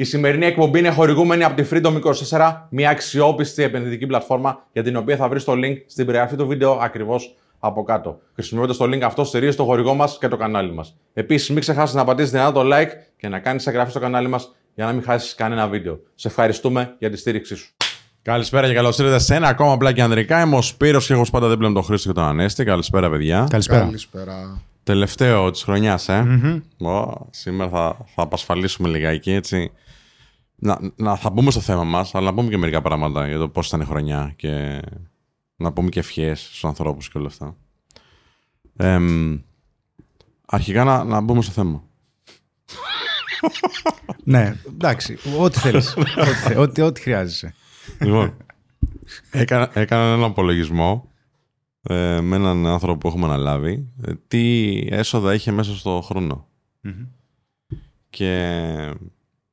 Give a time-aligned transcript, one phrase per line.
[0.00, 2.00] Η σημερινή εκπομπή είναι χορηγούμενη από τη Freedom
[2.30, 6.46] 24, μια αξιόπιστη επενδυτική πλατφόρμα για την οποία θα βρεις το link στην περιγραφή του
[6.46, 8.18] βίντεο ακριβώς από κάτω.
[8.34, 10.96] Χρησιμοποιώντας το link αυτό, στηρίζεις το χορηγό μας και το κανάλι μας.
[11.12, 14.54] Επίσης, μην ξεχάσεις να πατήσεις δυνατά το like και να κάνεις εγγραφή στο κανάλι μας
[14.74, 16.00] για να μην χάσεις κανένα βίντεο.
[16.14, 17.74] Σε ευχαριστούμε για τη στήριξή σου.
[18.22, 20.42] Καλησπέρα και καλώς ήρθατε σε ένα ακόμα πλάκι ανδρικά.
[20.42, 22.64] Είμαι ο Σπύρος και έχω πάντα δίπλα με τον Χρήστο και τον Ανέστη.
[22.64, 23.46] Καλησπέρα, παιδιά.
[23.50, 23.84] Καλησπέρα.
[23.84, 24.62] Καλησπέρα.
[24.82, 26.24] Τελευταίο της χρονιάς, ε.
[26.78, 29.72] Ω, σήμερα θα, θα απασφαλίσουμε λιγάκι έτσι.
[30.60, 33.48] Να, να, θα μπούμε στο θέμα μας, αλλά να πούμε και μερικά πράγματα για το
[33.48, 34.80] πώς ήταν η χρονιά και
[35.56, 37.56] να πούμε και ευχές στους ανθρώπους και όλα αυτά.
[38.76, 39.38] Εμ,
[40.46, 41.82] αρχικά να, να μπούμε στο θέμα.
[44.24, 45.96] Ναι, εντάξει, ό,τι θέλεις.
[45.96, 47.54] ό,τι, θε- ό,τι, ό,τι χρειάζεσαι.
[48.00, 48.36] Λοιπόν,
[49.30, 51.10] έκανα, έκανα έναν απολογισμό
[51.82, 56.48] ε, με έναν άνθρωπο που έχουμε αναλάβει ε, τι έσοδα είχε μέσα στο χρόνο.
[58.10, 58.94] Και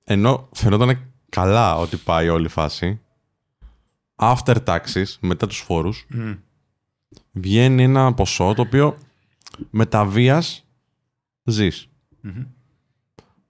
[0.07, 3.01] ενώ φαινόταν καλά ότι πάει όλη η φάση,
[4.15, 6.07] after taxes, μετά τους φόρους,
[7.31, 8.97] βγαίνει ένα ποσό το οποίο
[9.69, 10.65] με τα βίας
[11.43, 11.87] ζεις.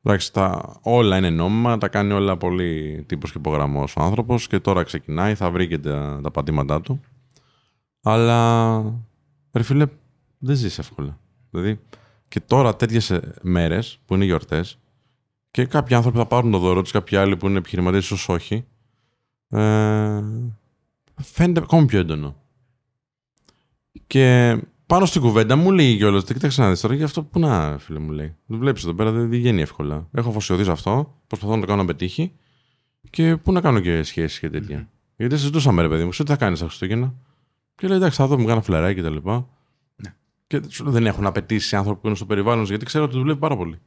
[0.03, 4.59] Εντάξει, τα, όλα είναι νόμιμα, τα κάνει όλα πολύ τύπος και υπογραμμός ο άνθρωπος και
[4.59, 7.02] τώρα ξεκινάει, θα βρει και τα, τα πατήματά του.
[8.02, 8.81] Αλλά,
[9.52, 9.86] ρε φίλε,
[10.38, 11.20] δεν ζεις εύκολα.
[11.50, 11.80] Δηλαδή,
[12.28, 14.80] και τώρα τέτοιες ε, μέρες που είναι γιορτές
[15.56, 18.66] και κάποιοι άνθρωποι θα πάρουν το δώρο τους, κάποιοι άλλοι που είναι επιχειρηματίες ίσως όχι,
[19.50, 20.22] ε,
[21.22, 22.36] φαίνεται ακόμη πιο έντονο.
[24.08, 27.78] Και πάνω στην κουβέντα μου λέει κιόλας: Κοίταξε να δεις τώρα, γι' αυτό που να,
[27.78, 28.36] φίλε μου λέει.
[28.48, 30.08] Το βλέπεις εδώ πέρα, δεν δεν βγαίνει εύκολα.
[30.14, 32.31] Έχω αφοσιωθεί σε αυτό, προσπαθώ να το κάνω να πετύχει
[33.09, 34.89] και πού να κάνω και σχέσεις και τέτοια.
[35.16, 37.14] Γιατί συζητούσαμε, ρε παιδί μου, σου τι θα κάνεις τα Χριστούγεννα.
[37.76, 39.48] Και λέει: Εντάξει, θα δω, μου κάνω φλεράκι και τα λοιπά.
[40.48, 43.04] Και σου λέω, δεν έχουν απαιτήσει οι άνθρωποι που είναι στο περιβάλλον τους, γιατί ξέρω
[43.04, 43.80] ότι δουλεύει πάρα πολύ.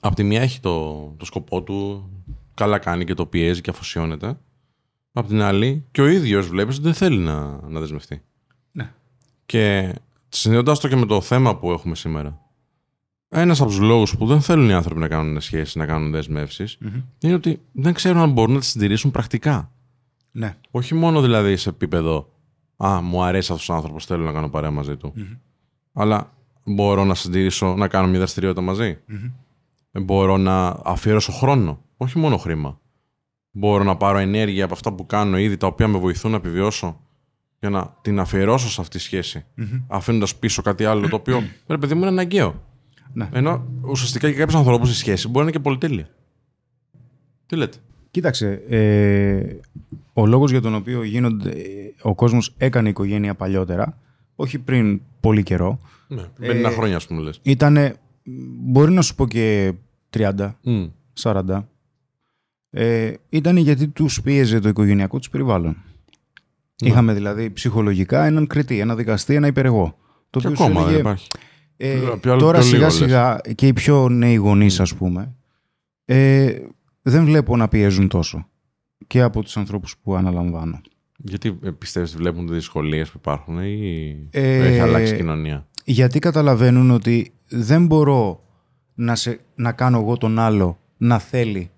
[0.00, 2.10] Απ' τη μία έχει το, το σκοπό του,
[2.54, 4.38] καλά κάνει και το πιέζει και αφοσιώνεται.
[5.12, 8.22] Απ' την άλλη, και ο ίδιος βλέπεις ότι δεν θέλει να, να δεσμευτεί.
[8.72, 8.92] Ναι.
[9.46, 9.94] Και
[10.28, 12.40] συνδέοντα το και με το θέμα που έχουμε σήμερα,
[13.28, 16.78] ένας από τους λόγους που δεν θέλουν οι άνθρωποι να κάνουν σχέσεις, να κάνουν δεσμεύσεις,
[17.18, 19.70] είναι ότι δεν ξέρουν αν μπορούν να τις συντηρήσουν πρακτικά.
[20.30, 20.56] Ναι.
[20.70, 22.32] Όχι μόνο δηλαδή σε επίπεδο
[22.84, 25.12] Α, μου αρέσει αυτός ο άνθρωπος, θέλω να κάνω παρέα μαζί του.
[25.92, 26.32] Αλλά
[26.64, 28.98] μπορώ να συντηρήσω, να κάνω μια δραστηριότητα μαζί.
[29.06, 29.14] Ε,
[29.92, 32.80] Μπορώ να αφιερώσω χρόνο, όχι μόνο χρήμα.
[33.50, 37.00] Μπορώ να πάρω ενέργεια από αυτά που κάνω ήδη, τα οποία με βοηθούν να επιβιώσω,
[37.60, 39.44] για να την αφιερώσω σε αυτή τη σχέση.
[39.86, 42.62] Αφήνοντας πίσω κάτι άλλο το οποίο, ρε παιδί μου, είναι αναγκαίο.
[43.12, 43.28] Ναι.
[43.32, 46.08] Ενώ ουσιαστικά για κάποιους ανθρώπους η σχέση μπορεί να είναι και πολυτέλεια.
[47.46, 47.76] Τι λέτε;
[48.10, 49.56] Κοίταξε, ε,
[50.12, 53.98] ο λόγος για τον οποίο γίνονται, ε, ο κόσμος έκανε οικογένεια παλιότερα,
[54.36, 57.38] όχι πριν πολύ καιρό, Ναι, 50 χρόνια, ας πούμε, λες.
[57.42, 57.96] ήταν,
[58.62, 59.72] μπορεί να σου πω και
[60.10, 60.52] 30,
[61.22, 61.66] 40,
[62.70, 65.76] ε, ήταν γιατί τους πίεζε το οικογενειακό τους περιβάλλον.
[66.84, 69.98] Είχαμε δηλαδή ψυχολογικά έναν κριτή, ένα δικαστή, ένα υπερεγώ.
[70.30, 71.26] Το Και οποίο σου ακόμα δεν έλεγε, υπάρχει.
[71.76, 75.34] ε, Πιο- τώρα πιο λίγο, σιγά σιγά και οι πιο νέοι γονείς ας πούμε
[76.04, 76.54] ε,
[77.02, 78.46] δεν βλέπω να πιέζουν τόσο
[79.06, 80.80] και από τους ανθρώπους που αναλαμβάνω.
[81.16, 85.66] Γιατί ε, πιστεύεις ότι βλέπουν τις δυσκολίες που υπάρχουν ή Ε, έχει αλλάξει η κοινωνία;
[85.84, 88.42] Γιατί καταλαβαίνουν ότι δεν μπορώ
[88.94, 91.70] να, σε, να κάνω εγώ τον άλλο να θέλει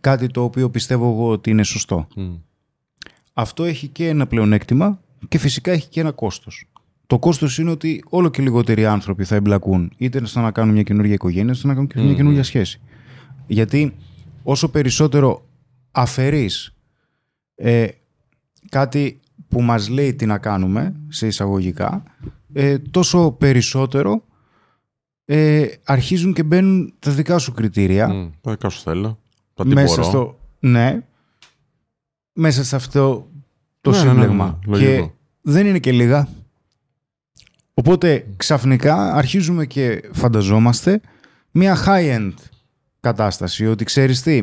[0.00, 2.06] κάτι το οποίο πιστεύω εγώ ότι είναι σωστό.
[2.16, 2.34] Μμ.
[3.32, 6.64] Αυτό έχει και ένα πλεονέκτημα και φυσικά έχει και ένα κόστος.
[7.06, 10.82] Το κόστος είναι ότι όλο και λιγότεροι άνθρωποι θα εμπλακούν είτε στο να κάνουν μια
[10.82, 12.80] καινούργια οικογένεια, είτε στο να κάνουν και μια καινούργια σχέση.
[13.46, 13.94] Γιατί
[14.42, 15.46] όσο περισσότερο
[15.90, 16.74] αφαιρείς
[17.54, 17.86] ε,
[18.68, 22.02] κάτι που μας λέει τι να κάνουμε, σε εισαγωγικά,
[22.52, 24.24] ε, τόσο περισσότερο
[25.32, 28.30] ε, αρχίζουν και μπαίνουν τα δικά σου κριτήρια Μμ.
[28.40, 29.18] Τα δικά σου θέλω.
[29.54, 30.02] Τα τι μέσα μπορώ.
[30.02, 30.38] στο.
[30.60, 31.02] Ναι.
[32.32, 33.28] Μέσα σε αυτό
[33.80, 34.58] το Ναι, ναι, ναι, σύμπλεγμα.
[34.66, 35.14] ναι, και λογικό.
[35.40, 36.28] δεν είναι και λίγα.
[37.74, 41.00] Οπότε ξαφνικά αρχίζουμε και φανταζόμαστε
[41.50, 42.32] μια high-end
[43.00, 43.66] κατάσταση.
[43.66, 44.42] Ότι ξέρεις τι,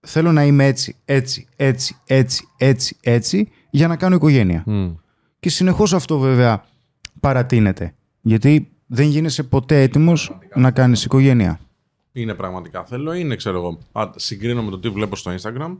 [0.00, 4.62] θέλω να είμαι έτσι, έτσι, έτσι, έτσι, έτσι, έτσι, για να κάνω οικογένεια.
[4.66, 4.90] Μμ.
[5.40, 6.64] Και συνεχώς αυτό βέβαια
[7.20, 7.94] παρατείνεται.
[8.20, 11.60] Γιατί δεν γίνεσαι ποτέ έτοιμος να κάνεις οικογένεια;
[12.12, 13.78] Είναι πραγματικά θέλω, είναι ξέρω εγώ.
[13.92, 15.76] Α, συγκρίνω με το τι βλέπω στο Instagram.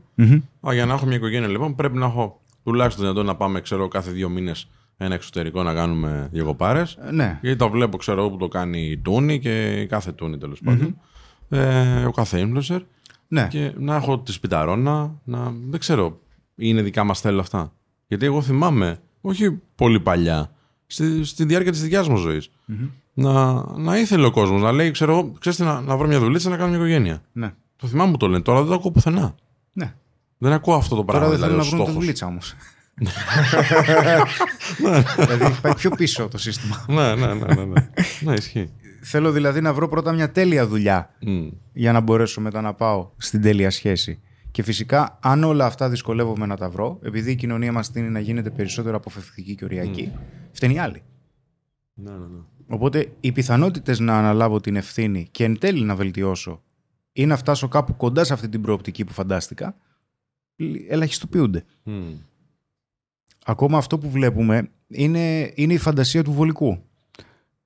[0.67, 3.87] Α, για να έχω μια οικογένεια λοιπόν πρέπει να έχω τουλάχιστον δυνατόν να πάμε ξέρω,
[3.87, 6.97] κάθε δύο μήνες ένα εξωτερικό να κάνουμε διακοπάρες.
[7.01, 7.39] Ε, Ναι.
[7.41, 10.61] Γιατί το βλέπω, ξέρω εγώ, που το κάνει η Τούνη και η κάθε Τούνη τέλος
[10.63, 10.99] πάντων.
[11.49, 12.79] Ε, ο κάθε influencer.
[13.27, 13.47] Ναι.
[13.49, 15.53] Και να έχω τη σπιταρώνα, να.
[15.69, 16.19] Δεν ξέρω,
[16.55, 17.71] είναι δικά μας θέλω αυτά.
[18.07, 20.51] Γιατί εγώ θυμάμαι, όχι πολύ παλιά,
[20.87, 22.41] στη, στη διάρκεια της δικιάς μου ζωη
[23.13, 26.19] να, να ήθελε ο κόσμος να λέει, ξέρω εγώ, ξέρεις τι, να, να βρω μια
[26.19, 27.21] δουλίτσα να κάνω μια οικογένεια.
[27.31, 27.53] ναι.
[27.79, 28.41] Το θυμάμαι που το λένε.
[28.43, 29.35] Τώρα δεν το ακούω πουθενά.
[29.73, 29.93] Ναι.
[30.37, 31.25] Δεν ακούω αυτό το πράγμα.
[31.27, 32.23] Τώρα δεν δηλαδή, θέλουν να ως βρουν τη στόχος.
[32.23, 32.55] δουλίτσα όμως.
[35.17, 36.85] δηλαδή έχει πάει πιο πίσω το σύστημα.
[36.87, 37.89] ναι, ναι, ναι, ναι, ναι.
[38.19, 38.69] ναι, ισχύει.
[39.01, 41.47] Θέλω δηλαδή να βρω πρώτα μια τέλεια δουλειά Μμ.
[41.73, 44.19] για να μπορέσω μετά να πάω στην τέλεια σχέση.
[44.57, 48.19] Και φυσικά, αν όλα αυτά δυσκολεύομαι να τα βρω, επειδή η κοινωνία μας τίνει να
[48.19, 50.11] γίνεται περισσότερο αποφευκτική και οριακή,
[50.51, 51.03] φταίνει η άλλη.
[51.93, 52.41] Ναι, ναι, ναι.
[52.67, 56.63] Οπότε οι πιθανότητες να αναλάβω την ευθύνη και εν τέλει να βελτιώσω
[57.11, 59.75] ή να φτάσω κάπου κοντά σε αυτή την προοπτική που φαντάστηκα,
[60.55, 61.63] λι- ελαχιστοποιούνται.
[61.83, 62.13] Μμ.
[63.45, 66.83] Ακόμα αυτό που βλέπουμε είναι, είναι η φαντασία του βολικού.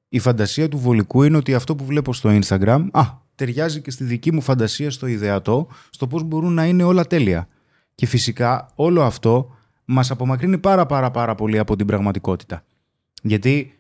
[0.10, 4.04] Η φαντασία του βολικού είναι ότι αυτό που βλέπω στο Instagram, α, ταιριάζει και στη
[4.04, 7.48] δική μου φαντασία, στο ιδεατό, στο πώς μπορούν να είναι όλα τέλεια.
[7.96, 9.56] Και φυσικά όλο αυτό
[9.86, 12.64] μας απομακρύνει πάρα πάρα πάρα πολύ από την πραγματικότητα.
[13.22, 13.80] Γιατί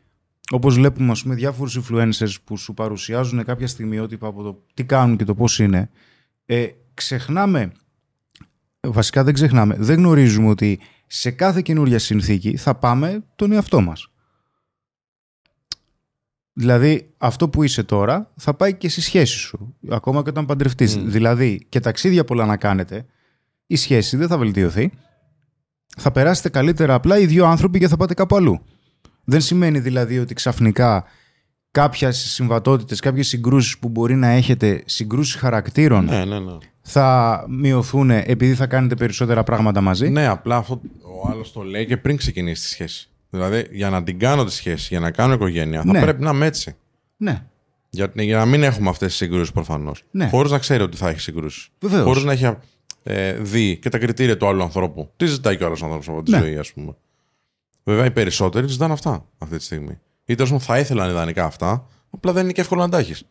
[0.51, 5.17] όπως βλέπουμε ας πούμε διάφορους influencers που σου παρουσιάζουν κάποια στιγμιότυπα από το τι κάνουν
[5.17, 5.89] και το πώς είναι,
[6.45, 7.71] ε, ξεχνάμε
[8.87, 14.10] βασικά δεν ξεχνάμε, δεν γνωρίζουμε ότι σε κάθε καινούρια συνθήκη θα πάμε τον εαυτό μας.
[16.53, 20.95] Δηλαδή, αυτό που είσαι τώρα θα πάει και στη σχέση σου, ακόμα και όταν παντρευτείς.
[20.95, 23.06] Δηλαδή, και ταξίδια πολλά να κάνετε,
[23.68, 24.92] η σχέση δεν θα βελτιωθεί.
[25.98, 28.62] Θα περάσετε καλύτερα απλά οι δύο άνθρωποι και θα πάτε κάπου αλλού.
[29.24, 31.06] Δεν σημαίνει δηλαδή ότι ξαφνικά
[31.71, 36.57] κάποιες συμβατότητες, κάποιες συγκρούσεις που μπορεί να έχετε, συγκρούσεις χαρακτήρων, Ναι, ναι, ναι.
[36.81, 40.81] θα μειωθούν επειδή θα κάνετε περισσότερα πράγματα μαζί; Ναι, απλά αυτό
[41.24, 43.10] ο άλλος το λέει και πριν ξεκινήσει τη σχέση.
[43.33, 46.01] Δηλαδή, για να την κάνω τη σχέση, για να κάνω οικογένεια, θα Ναι.
[46.01, 46.75] πρέπει να είμαι έτσι.
[47.18, 47.45] ναι.
[47.94, 50.04] Για, για να μην έχουμε αυτές τις συγκρούσεις προφανώς.
[50.12, 50.28] Ναι.
[50.30, 51.68] Χωρίς να ξέρει ότι θα έχει συγκρούσεις.
[51.80, 52.04] Βεβαίως.
[52.04, 52.56] Χωρίς να έχει
[53.04, 55.12] ε, δει και τα κριτήρια του άλλου ανθρώπου.
[55.18, 56.38] Τι ζητάει και ο άλλος άνθρωπος από τη Ναι.
[56.39, 56.95] ζωή, ας πούμε.
[57.83, 60.00] Βέβαια, οι περισσότεροι ζητάνε αυτά αυτή τη στιγμή.
[60.25, 63.24] Ή τέλο πάντων θα ήθελαν ιδανικά αυτά, απλά δεν είναι και εύκολο να τα έχεις.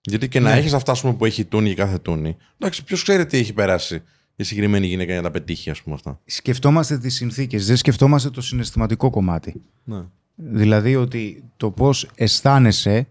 [0.00, 0.56] Γιατί και να Ναι.
[0.58, 2.36] έχεις αυτά ας πούμε, που έχει τούνη και κάθε τούνη.
[2.58, 4.02] Εντάξει, ποιος ξέρει τι έχει περάσει
[4.40, 6.20] η συγκεκριμένη γυναίκα για να τα πετύχει, ας πούμε αυτά.
[6.24, 9.62] Σκεφτόμαστε τις συνθήκες, δεν σκεφτόμαστε το συναισθηματικό κομμάτι.
[9.84, 10.02] Ναι.
[10.34, 13.06] Δηλαδή ότι το πώς αισθάνεσαι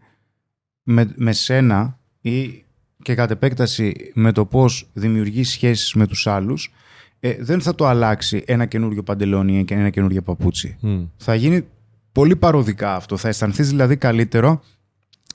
[0.84, 2.66] με, με σένα ή
[3.02, 6.72] και κατ' επέκταση με το πώς δημιουργείς σχέσεις με τους άλλους
[7.20, 10.78] ε, δεν θα το αλλάξει ένα καινούριο παντελόνι ή και ένα καινούριο παπούτσι.
[11.18, 11.68] Θα γίνει
[12.12, 13.18] πολύ παροδικά αυτό.
[13.18, 14.62] Θα αισθανθείς δηλαδή καλύτερο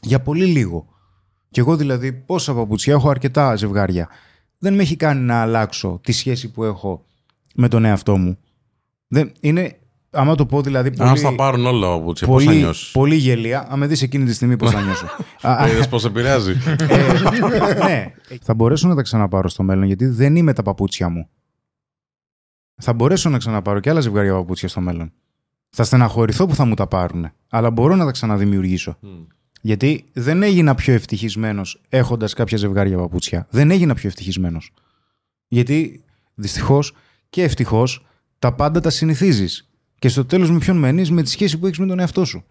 [0.01, 0.87] για πολύ λίγο.
[1.51, 4.09] Και εγώ δηλαδή πόσα παπούτσια έχω αρκετά ζευγάρια.
[4.65, 7.05] Δεν με έχει κάνει να αλλάξω τη σχέση που έχω
[7.55, 8.39] με τον εαυτό μου.
[9.09, 9.79] Δεν, είναι,
[10.11, 12.91] άμα το πω δηλαδή πολύ, Αν στα πάρουν όλα από παπούτσια, πώς θα πολύ, νιώσεις;
[12.91, 15.07] πολύ γελία, άμα δεις εκείνη τη στιγμή πώς θα νιώσω;
[15.43, 16.53] Α, α, Είδες πώς επηρεάζει.
[16.89, 18.15] ε, ναι.
[18.43, 21.29] Θα μπορέσω να τα ξαναπάρω στο μέλλον γιατί δεν είμαι τα παπούτσια μου.
[22.83, 25.13] Θα μπορέσω να ξαναπάρω και άλλα ζευγάρια παπούτσια στο μέλλον.
[25.71, 27.31] Θα στεναχωρηθώ που θα μου τα πάρουν.
[27.51, 28.99] Αλλά μπορώ να τα ξαναδημιουργήσω.
[29.65, 33.47] Γιατί δεν έγινα πιο ευτυχισμένος έχοντας κάποια ζευγάρια παπούτσια.
[33.51, 34.73] Δεν έγινα πιο ευτυχισμένος.
[35.49, 36.05] Γιατί
[36.35, 36.95] δυστυχώς
[37.31, 38.07] και ευτυχώς
[38.39, 39.69] τα πάντα τα συνηθίζεις.
[39.99, 42.45] Και στο τέλος με ποιον μένεις, με τη σχέση που έχεις με τον εαυτό σου.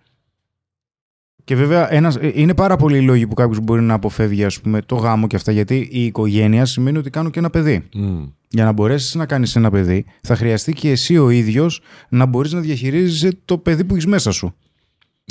[1.43, 4.61] Και βέβαια ένας, ε, είναι πάρα πολλοί οι λόγοι που κάποιος μπορεί να αποφεύγει ας
[4.61, 5.51] πούμε, το γάμο και αυτά.
[5.51, 7.87] Γιατί η οικογένεια σημαίνει ότι κάνω και ένα παιδί.
[7.93, 8.23] Μμ.
[8.47, 12.51] Για να μπορέσεις να κάνεις ένα παιδί, θα χρειαστεί και εσύ ο ίδιος να μπορείς
[12.51, 14.56] να διαχειρίζεσαι το παιδί που έχεις μέσα σου.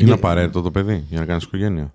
[0.00, 1.95] Είναι Για- απαραίτητο το παιδί για να κάνεις οικογένεια;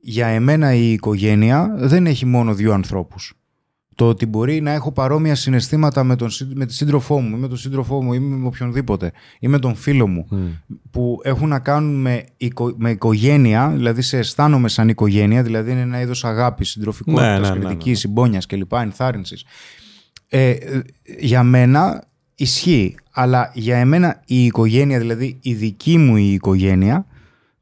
[0.00, 3.34] Για εμένα η οικογένεια δεν έχει μόνο δύο ανθρώπους.
[3.94, 7.38] Το ότι μπορεί να έχω παρόμοια συναισθήματα με, τον, σύν- με τη σύντροφό μου ή
[7.38, 10.26] με τον σύντροφό μου ή με οποιονδήποτε ή με τον φίλο μου
[10.90, 15.80] που έχουν να κάνουν με, οικο- με οικογένεια, δηλαδή σε αισθάνομαι σαν οικογένεια, δηλαδή είναι
[15.80, 17.94] ένα είδος αγάπης, συντροφικότητας, Ναι, ναι, ναι, κριτικής, ναι.
[17.98, 19.44] συμπόνιας κλπ, ενθάρρυνσης.
[20.28, 20.80] Ε, ε,
[21.18, 22.04] για μένα
[22.42, 27.06] ισχύει, αλλά για εμένα η οικογένεια, δηλαδή η δική μου η οικογένεια,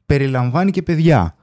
[0.05, 1.33] περιλαμβάνει και παιδιά.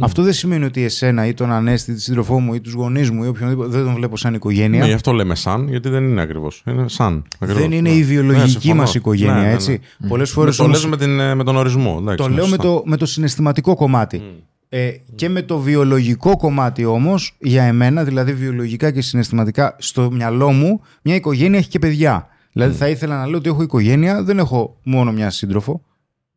[0.00, 3.24] Αυτό δεν σημαίνει ότι εσένα ή τον Ανέστη, τη σύντροφό μου ή τους γονείς μου
[3.24, 4.80] ή οποιονδήποτε δεν τον βλέπω σαν οικογένεια.
[4.80, 6.62] Ναι, γι' αυτό λέμε σαν, γιατί δεν είναι ακριβώς.
[6.66, 7.24] Είναι σαν.
[7.38, 7.62] Ακριβώς.
[7.62, 7.94] δεν είναι Ναι.
[7.94, 8.74] η Ναι, βιολογική συμφωνώ.
[8.74, 9.52] μας οικογένεια, Ναι, ναι, ναι.
[9.52, 9.80] έτσι.
[10.08, 11.96] Πολλές Με φορές το όμως λες με, την, ε, με τον ορισμό.
[12.00, 12.62] εντάξει, το ναι, λέω με σωστά.
[12.62, 14.22] το, με το συναισθηματικό κομμάτι.
[14.68, 20.52] Ε, και με το βιολογικό κομμάτι όμως, για εμένα, δηλαδή βιολογικά και συναισθηματικά, στο μυαλό
[20.52, 22.26] μου, μια οικογένεια έχει και παιδιά.
[22.52, 25.82] Δηλαδή θα ήθελα να λέω ότι έχω οικογένεια, δεν έχω μόνο μια σύντροφο.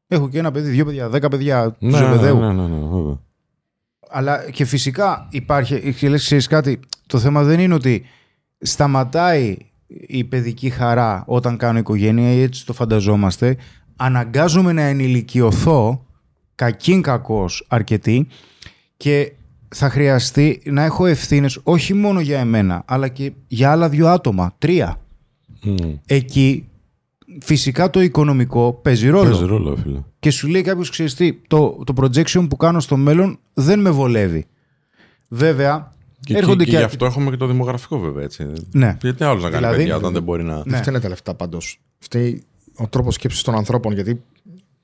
[0.08, 2.40] Έχω και ένα παιδί, δύο παιδιά, δέκα παιδιά του Ναι, ναι, Ζεμπεδαίου.
[2.40, 3.20] ναι, ναι, ναι, βέβαια.
[4.10, 8.04] Αλλά και φυσικά υπάρχει, και λες, ξέρεις κάτι, το θέμα δεν είναι ότι
[8.58, 9.58] σταματάει
[9.88, 13.58] η παιδική χαρά όταν κάνω οικογένεια ή έτσι το φανταζόμαστε.
[13.96, 16.06] Αναγκάζομαι να ενηλικιωθώ,
[16.56, 18.28] κακήν κακός αρκετή
[18.98, 19.32] και
[19.68, 24.54] θα χρειαστεί να έχω ευθύνες όχι μόνο για εμένα, αλλά και για άλλα δύο άτομα,
[24.58, 25.00] τρία.
[25.66, 25.94] Μμ.
[26.06, 26.68] Εκεί
[27.42, 29.30] φυσικά το οικονομικό παίζει ρόλο.
[29.30, 30.00] Παίζει ρόλο, φίλε.
[30.20, 33.90] Και σου λέει κάποιος, ξέρεις τι, το, το projection που κάνω στο μέλλον δεν με
[33.90, 34.46] βολεύει.
[35.28, 38.48] Βέβαια, Και, Έρχονται και, και- γι' αυτό έχουμε και το δημογραφικό βέβαια έτσι.
[38.72, 38.98] Ναι.
[39.02, 40.56] Γιατί άλλος να κάνει Δηλαδή- παιδιά όταν δεν μπορεί να.
[40.56, 40.62] Ναι.
[40.66, 41.80] Δεν φταίνε τα λεφτά πάντως.
[41.98, 42.44] Φταίει
[42.76, 43.94] ο τρόπος σκέψης των ανθρώπων.
[43.94, 44.22] Γιατί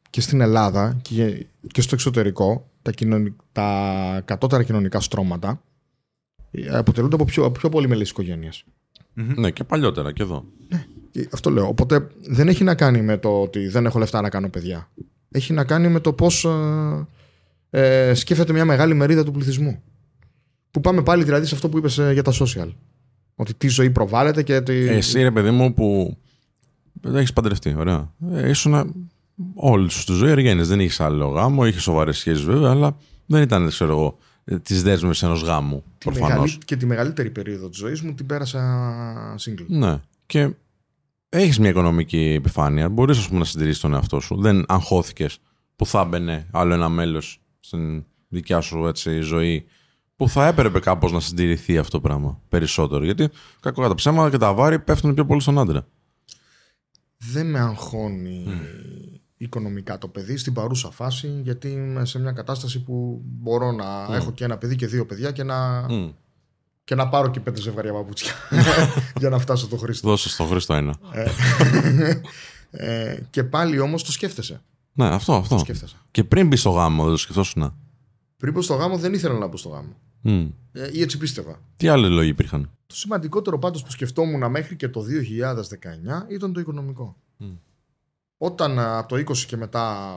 [0.09, 3.35] και στην Ελλάδα και, και στο εξωτερικό τα, κοινωνι...
[3.51, 5.61] τα κατώτερα κοινωνικά στρώματα
[6.51, 8.63] ε, αποτελούνται από πιο, από πιο πολυμελείς οικογένειες.
[9.13, 10.45] Ναι, και παλιότερα και εδώ.
[11.31, 11.67] Αυτό λέω.
[11.67, 14.89] Οπότε δεν έχει να κάνει με το ότι δεν έχω λεφτά να κάνω παιδιά.
[15.31, 16.45] Έχει να κάνει με το πώς
[17.69, 19.81] ε, ε, σκέφτεται μια μεγάλη μερίδα του πληθυσμού.
[20.71, 22.69] Που πάμε πάλι δηλαδή σε αυτό που είπες ε, για τα social.
[23.35, 24.73] Ότι τι ζωή προβάλλεται και ότι.
[24.73, 26.17] Εσύ ρε παιδί μου που
[27.01, 28.13] δεν έχεις παντρευτεί, ωραία.
[28.31, 28.93] Ε, ήσουν
[29.53, 30.63] όλη σου τη ζωή εργένε.
[30.63, 34.17] Δεν είχες άλλο γάμο, είχες σοβαρές σχέσεις βέβαια, αλλά δεν ήταν, ξέρω εγώ,
[34.63, 35.83] τη δέσμευση ενός γάμου.
[35.97, 36.29] τη Προφανώς.
[36.29, 39.65] μεγαλύ- και τη μεγαλύτερη περίοδο της ζωής μου την πέρασα single.
[39.67, 39.99] Ναι.
[40.25, 40.53] Και
[41.29, 42.89] έχεις μια οικονομική επιφάνεια.
[42.89, 44.41] Μπορείς να συντηρήσεις τον εαυτό σου.
[44.41, 45.37] Δεν αγχώθηκες
[45.75, 49.65] που θα έμπαινε άλλο ένα μέλος στην δικιά σου έτσι, ζωή
[50.15, 53.03] που θα έπρεπε κάπως να συντηρηθεί αυτό το πράγμα περισσότερο.
[53.03, 53.29] Γιατί
[53.59, 55.87] κακό κατά ψέματα και τα βάρη πέφτουν πιο πολύ στον άντρα.
[57.17, 58.45] Δεν με αγχώνει
[59.43, 64.31] οικονομικά το παιδί στην παρούσα φάση, γιατί είμαι σε μια κατάσταση που μπορώ να έχω
[64.31, 66.09] και ένα παιδί και δύο παιδιά και να, Μμ.
[66.83, 68.33] και να πάρω και πέντε ζευγάρια παπούτσια
[69.19, 70.09] για να φτάσω στο Χρήστο.
[70.09, 70.95] Δώσε στον Χρήστο ένα.
[72.73, 74.61] Ε, και πάλι όμως το σκέφτεσαι.
[74.93, 75.57] Ναι, αυτό, αυτό.
[75.57, 75.95] σκέφτεσαι.
[76.11, 77.73] Και πριν μπει στο γάμο, δεν το σκεφτόσουν.
[78.37, 79.95] Πριν πω στο γάμο, δεν ήθελα να μπω στο γάμο.
[80.21, 80.47] Μμ.
[80.71, 81.61] Ε, ή έτσι πίστευα.
[81.77, 86.59] Τι άλλοι λόγοι υπήρχαν; Το σημαντικότερο πάντως που σκεφτόμουν μέχρι και το 2019 ήταν το
[86.59, 87.15] οικονομικό.
[88.43, 90.15] Όταν α, από το 20 και μετά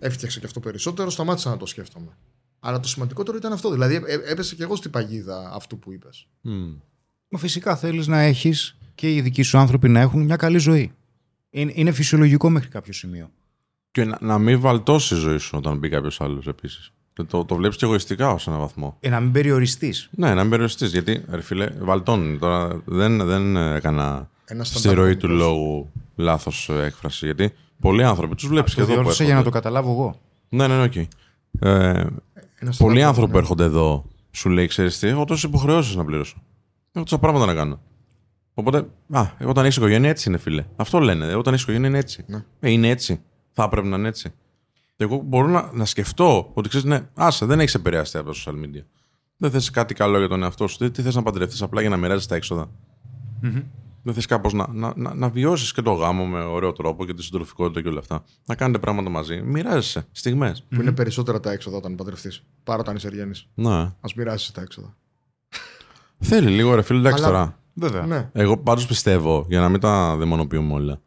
[0.00, 2.16] έφτιαξα και αυτό περισσότερο, σταμάτησα να το σκέφτομαι.
[2.60, 3.70] Αλλά το σημαντικότερο ήταν αυτό.
[3.70, 6.26] Δηλαδή ε, ε, έπεσε και εγώ στην παγίδα αυτού που είπες.
[6.40, 6.72] Μμ.
[7.28, 10.92] Μα Φυσικά θέλεις να έχεις και οι δικοί σου άνθρωποι να έχουν μια καλή ζωή.
[11.50, 13.30] Είναι, είναι φυσιολογικό μέχρι κάποιο σημείο.
[13.90, 16.92] Και να, να μην βαλτώσει η ζωή σου όταν μπει κάποιος άλλος επίσης.
[17.26, 18.96] Το, το βλέπεις και εγωιστικά ως έναν βαθμό.
[19.00, 20.08] Ε, να μην περιοριστείς.
[20.10, 20.90] Ναι, να μην περιοριστείς.
[20.90, 22.38] Γιατί, ρε φίλε, βαλτώνει.
[22.38, 25.38] Τώρα δεν, δεν έκανα Ένας στη ροή του στανταρδικός.
[25.56, 27.24] λόγου λάθος έκφραση.
[27.24, 28.92] Γιατί πολλοί άνθρωποι τους βλέπεις και Το εδώ.
[28.94, 29.68] που διόρθωσα για να το έρχονται.
[29.68, 30.20] καταλάβω εγώ.
[30.48, 30.94] Ναι, ναι, ναι, οκ.
[30.96, 31.06] Ε,
[31.60, 32.10] Ένας
[32.60, 33.38] πολλοί στανταρδικός, άνθρωποι ναι.
[33.38, 36.36] έρχονται εδώ, σου λέει, ξέρεις τι, έχω τόσες υποχρεώσεις να πληρώσω.
[36.92, 37.80] Έχω τόσα πράγματα να κάνω.
[38.54, 40.64] Οπότε, α, όταν έχει οικογένεια έτσι είναι, φίλε.
[40.76, 41.26] Αυτό λένε.
[41.26, 42.24] ε, Όταν έχει οικογένεια είναι έτσι.
[42.26, 42.44] Ναι.
[42.60, 43.20] Ε, είναι έτσι.
[43.52, 44.32] Θα έπρεπε να είναι έτσι.
[44.96, 48.36] Και εγώ μπορώ να, να σκεφτώ ότι ξέρεις, ναι, άσε, δεν έχεις επηρεαστεί από τα
[48.44, 48.82] social media.
[49.36, 50.76] Δεν θες κάτι καλό για τον εαυτό σου.
[50.78, 52.70] Τι, τι θες να παντρευτείς απλά για να μοιράζεις τα έξοδα.
[54.02, 57.14] Δεν θες κάπως να, να, να, να βιώσεις και το γάμο με ωραίο τρόπο και
[57.14, 58.24] τη συντροφικότητα και όλα αυτά.
[58.46, 59.40] Να κάνετε πράγματα μαζί.
[59.42, 60.64] Μοιράζεσαι στιγμές.
[60.68, 62.42] Που είναι περισσότερα τα έξοδα όταν παντρευτείς.
[62.64, 63.32] Παρά όταν είσαι εργένη.
[63.54, 63.70] Ναι.
[63.74, 64.96] Α μοιράσει τα έξοδα.
[66.18, 67.58] Θέλει λίγο ρε φίλε, εντάξει Αλλά- τώρα.
[67.74, 68.06] Βέβαια.
[68.06, 68.30] Ναι.
[68.32, 71.00] Εγώ πάντως πιστεύω, για να μην τα δαιμονοποιούμε όλα,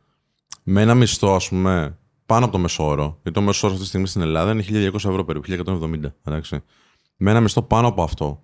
[0.64, 4.08] με ένα μισθό, ας πούμε, πάνω από το μεσόωρο, γιατί το μεσόωρο αυτή τη στιγμή
[4.08, 6.14] στην Ελλάδα είναι 1200 ευρώ περίπου, 1170.
[6.24, 6.64] Εντάξει.
[7.18, 8.44] Με ένα μισθό πάνω από αυτό,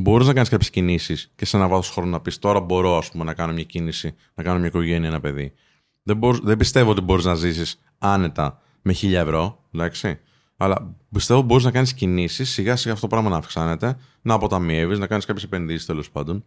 [0.00, 3.10] μπορείς να κάνεις κάποιες κινήσεις και σε ένα βάθος χρόνου να πεις τώρα μπορώ ας
[3.10, 5.52] πούμε, να κάνω μια κίνηση, να κάνω μια οικογένεια, ένα παιδί.
[6.02, 10.18] Δεν, μπορείς- δεν πιστεύω ότι μπορείς να ζήσεις άνετα με 1000 ευρώ, εντάξει.
[10.56, 14.98] Αλλά πιστεύω μπορείς να κάνεις κινήσεις, σιγά σιγά αυτό το πράγμα να αυξάνεται, να αποταμιεύεις,
[14.98, 16.44] να κάνεις κάποιες επενδύσεις τέλος πάντων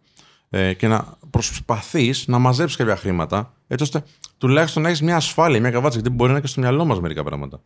[0.50, 4.04] ε, και να προσπαθείς να μαζέψεις κάποια χρήματα, έτσι ώστε
[4.38, 5.98] τουλάχιστον να έχεις μια ασφάλεια, μια καβάτσα.
[5.98, 7.60] Γιατί μπορεί να είναι και στο μυαλό μας μερικά πράγματα.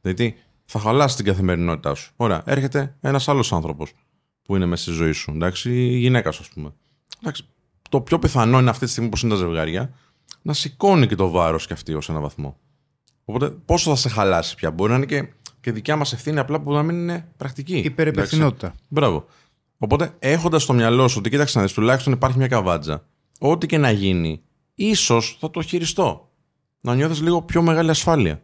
[0.00, 2.12] Δηλαδή θα χαλάσει την καθημερινότητά σου.
[2.16, 3.92] Ωραία, έρχεται ένας άλλος άνθρωπος
[4.42, 5.30] που είναι μέσα στη ζωή σου.
[5.30, 6.72] Εντάξει, η γυναίκα σου, ας πούμε.
[7.20, 7.44] Εντάξει,
[7.88, 9.94] το πιο πιθανό είναι αυτή τη στιγμή που είναι τα ζευγάρια
[10.42, 12.56] να σηκώνει και το βάρος και αυτή ως ένα βαθμό.
[13.24, 14.70] Οπότε πόσο θα σε χαλάσει πια.
[14.70, 15.28] Μπορεί να είναι και,
[15.60, 17.76] και δικιά μας ευθύνη απλά που να μην είναι πρακτική.
[17.76, 18.66] Υπερεπευθυνότητα.
[18.66, 18.84] Εντάξει.
[18.88, 19.26] Μπράβο.
[19.78, 23.06] Οπότε έχοντας στο μυαλό σου ότι κοίταξε να δεις, τουλάχιστον υπάρχει μια καβάτζα,
[23.38, 24.42] ό,τι και να γίνει,
[24.74, 26.30] ίσως θα το χειριστώ.
[26.80, 28.42] Να νιώθεις λίγο πιο μεγάλη ασφάλεια.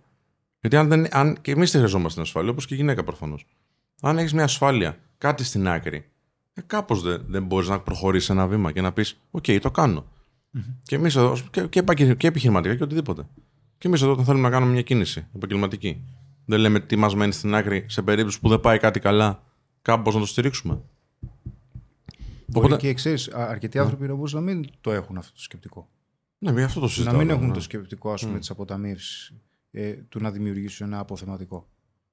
[0.61, 3.47] Γιατί αν, δεν, αν και εμείς τη χρειαζόμαστε την ασφάλεια, όπως και η γυναίκα προφανώς.
[4.01, 6.05] Αν έχεις μια ασφάλεια, κάτι στην άκρη,
[6.55, 10.07] ε, κάπως δεν, δεν μπορείς να προχωρήσεις ένα βήμα και να πεις: Οκ, το κάνω.
[10.83, 13.27] Και εμείς εδώ, και, και, επαγγε- και επιχειρηματικά και οτιδήποτε.
[13.79, 16.05] Και εμείς εδώ, όταν θέλουμε να κάνουμε μια κίνηση επαγγελματική,
[16.45, 19.43] δεν λέμε τι μας μένει στην άκρη σε περίπτωση που δεν πάει κάτι καλά,
[19.83, 20.81] κάπως να το στηρίξουμε.
[22.47, 25.41] Μπορεί Οπότε- και ξέρεις, α- αρκετοί άνθρωποι να μπορούν να μην το έχουν αυτό το
[25.41, 25.89] σκεπτικό.
[26.39, 27.13] Ναι, με αυτό το συζητάω.
[27.13, 27.57] να μην τώρα, έχουν ναι.
[27.57, 29.35] το σκεπτικό ας πούμε, της αποταμίευσης
[29.71, 31.69] ε, του να δημιουργήσουν ένα αποθεματικό.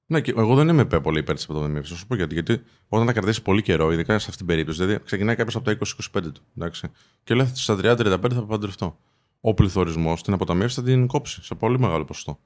[0.06, 1.92] Ναι, και εγώ δεν είμαι πέ- πολύ υπέρ της αποταμίευση.
[1.92, 2.34] Θα σου πω γιατί.
[2.34, 5.64] Γιατί όταν τα κρατήσει πολύ καιρό, ειδικά σε αυτήν την περίπτωση, δηλαδή ξεκινάει κάποιος από
[5.64, 5.78] τα
[6.18, 6.40] 20-25 του.
[6.56, 6.88] Εντάξει,
[7.24, 8.98] και λέει στα 30-35 θα παντρευτώ.
[9.40, 12.38] Ο πληθωρισμός την αποταμίευση θα την κόψει σε πολύ μεγάλο ποσοστό.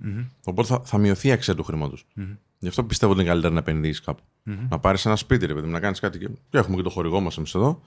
[0.44, 2.06] Οπότε θα, θα μειωθεί η αξία του χρήματος.
[2.58, 4.22] Γι' αυτό πιστεύω ότι είναι καλύτερα να επενδύσεις κάπου.
[4.68, 6.18] Να πάρεις ένα σπίτι, ρε παιδί μου, να κάνεις κάτι.
[6.18, 7.80] Και, και έχουμε και το χορηγό μας εμείς εδώ,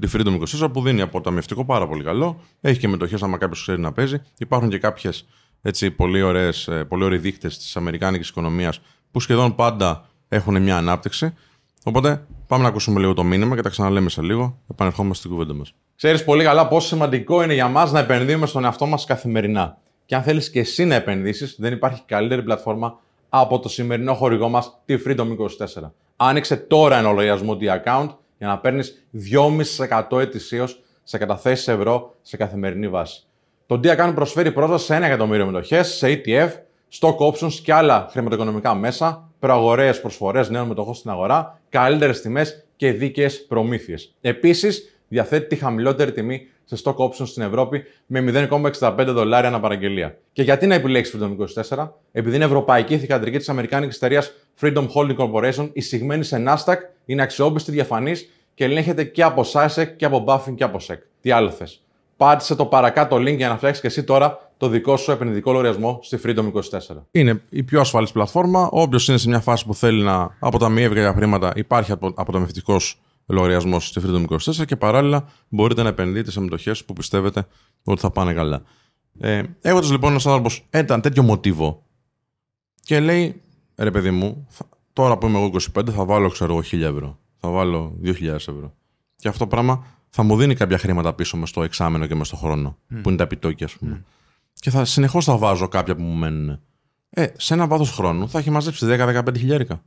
[0.00, 2.40] τη Freedom 24, που δίνει αποταμιευτικό πάρα πολύ καλό.
[2.60, 4.16] Έχει και μετοχές, άμα κάποιος ξέρει να παίζει.
[4.38, 5.26] Υπάρχουν και κάποιες
[5.96, 8.80] πολύ, ωραίες, ε, πολύ ωραίοι δείκτες της Αμερικάνικης οικονομίας
[9.10, 11.34] που σχεδόν πάντα έχουν μια ανάπτυξη.
[11.84, 14.58] Οπότε πάμε να ακούσουμε λίγο το μήνυμα και τα ξαναλέμε σε λίγο.
[14.70, 15.74] Επανερχόμαστε στην κουβέντα μας.
[15.96, 19.78] Ξέρεις πολύ καλά πόσο σημαντικό είναι για μας να επενδύουμε στον εαυτό μας καθημερινά.
[20.06, 22.98] Και αν θέλεις και εσύ να επενδύσεις, δεν υπάρχει καλύτερη πλατφόρμα
[23.28, 25.36] από το σημερινό χορηγό μας, τη Freedom
[25.80, 25.92] 24.
[26.16, 29.06] Άνοιξε τώρα ένα λογαριασμό D-Account για να παίρνεις
[30.10, 33.22] 2,5% ετησίως σε καταθέσεις ευρώ σε καθημερινή βάση.
[33.66, 36.50] Το D-Account προσφέρει πρόσβαση σε 1 εκατομμύριο μετοχές, σε ETF,
[36.92, 42.92] stock options και άλλα χρηματοοικονομικά μέσα, προαγορέ προσφορές νέων μετοχών στην αγορά, καλύτερες τιμές και
[42.92, 44.14] δίκαιες προμήθειες.
[44.20, 50.18] Επίσης, διαθέτει τη χαμηλότερη τιμή σε stock options στην Ευρώπη με 0,65 δολάρια ανά παραγγελία.
[50.32, 51.36] Και γιατί να επιλέξεις Freedom
[51.76, 57.22] 24, επειδή είναι ευρωπαϊκή θηγατρική της Αμερικάνικης εταιρείας Freedom Holding Corporation, εισηγμένη σε Nasdaq, είναι
[57.22, 60.96] αξιόπιστη, διαφανής και ελέγχεται και από SASEC και από Buffing και από SEC.
[61.20, 61.82] Τι άλλο θες;
[62.16, 65.98] Πάτησε το παρακάτω link για να φτιάξεις και εσύ τώρα το δικό σου επενδυτικό λογαριασμό
[66.02, 66.60] στη Freedom 24.
[67.10, 68.68] Είναι η πιο ασφαλής πλατφόρμα.
[68.72, 74.00] Όποιος είναι σε μια φάση που θέλει να αποταμιεύει κάποια χρήματα, υπάρχει αποταμιευτικός λογαριασμός στη
[74.04, 74.24] Freedom
[74.60, 77.46] 24 και παράλληλα μπορείτε να επενδύετε σε μετοχές που πιστεύετε
[77.84, 78.62] ότι θα πάνε καλά.
[79.20, 81.82] Ε, Έχοντας λοιπόν ένας άνθρωπος ένα τέτοιο μοτίβο
[82.82, 83.40] και λέει,
[83.76, 84.46] ρε παιδί μου,
[84.92, 87.18] τώρα που είμαι εγώ 25 θα βάλω ξέρω εγώ 1000 ευρώ.
[87.36, 88.74] Θα βάλω 2000 ευρώ.
[89.16, 92.26] Και αυτό το πράγμα θα μου δίνει κάποια χρήματα πίσω μες στο εξάμενο και μες
[92.26, 94.04] στο χρόνο, που είναι τα επιτόκια, ας πούμε.
[94.60, 96.60] Και θα συνεχώς θα βάζω κάποια που μου μένουν.
[97.10, 99.82] Ε, σε ένα βάθος χρόνου θα έχει μαζέψει 10-15 χιλιάρικα.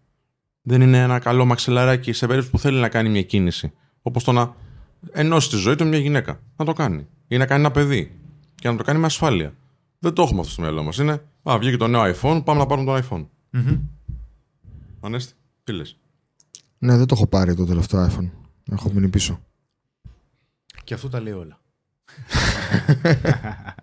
[0.62, 3.74] Δεν είναι ένα καλό μαξιλαράκι σε περίπτωση που θέλει να κάνει μια κίνηση.
[4.02, 4.56] Όπως το να
[5.12, 6.40] ενώσει τη ζωή του μια γυναίκα.
[6.56, 7.08] Να το κάνει.
[7.28, 8.20] Ή να κάνει ένα παιδί.
[8.56, 9.54] Και να το κάνει με ασφάλεια.
[10.00, 10.98] Δεν το έχουμε αυτό στο μυαλό μας.
[10.98, 13.26] Είναι, Α, βγήκε το νέο iPhone, πάμε να πάρουμε το iPhone.
[13.54, 13.80] Mm-hmm.
[15.00, 15.98] Ανέστη, τι λες;
[16.78, 18.30] Ναι, δεν το έχω πάρει το τελευταίο iPhone.
[18.72, 19.40] Έχω μείνει πίσω.
[20.84, 21.60] Και αυτό τα λέει όλα.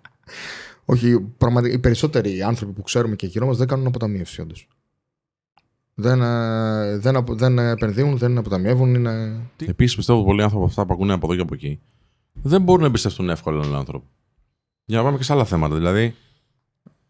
[0.85, 4.67] Όχι, πραγματικά οι περισσότεροι άνθρωποι που ξέρουμε και γύρω μας δεν κάνουν αποταμίευση όντως.
[5.93, 8.93] Δεν, ε, δεν, δεν επενδύουν, δεν αποταμιεύουν.
[8.93, 9.41] Είναι...
[9.65, 11.79] Επίσης πιστεύω πολλοί άνθρωποι αυτά που ακούνε από εδώ και από εκεί
[12.33, 14.05] δεν μπορούν να εμπιστευτούν εύκολα έναν άνθρωπο.
[14.85, 15.75] Για να πάμε και σε άλλα θέματα.
[15.75, 16.15] Δηλαδή,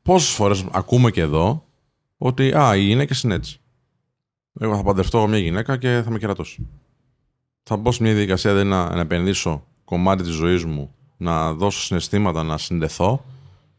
[0.02, 1.66] πόσες φορές ακούμε και εδώ
[2.18, 3.60] ότι α, οι γυναίκες είναι έτσι.
[4.60, 6.68] Εγώ θα παντρευτώ μια γυναίκα και θα με κερατώσει.
[7.64, 11.80] Θα μπω σε μια διαδικασία δηλαδή, να, να επενδύσω κομμάτι της ζωής μου, να δώσω
[11.80, 13.26] συναισθήματα, να συνδεθώ,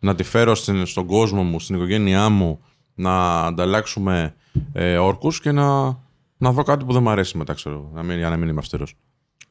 [0.03, 2.61] να τη φέρω στην, στον κόσμο μου, στην οικογένειά μου,
[2.95, 4.35] να ανταλλάξουμε
[4.73, 5.99] ε, όρκους και να,
[6.37, 8.59] να δω κάτι που δεν μου αρέσει μετά, ξέρω, να μην, για να μην είμαι
[8.59, 8.95] αυστηρός.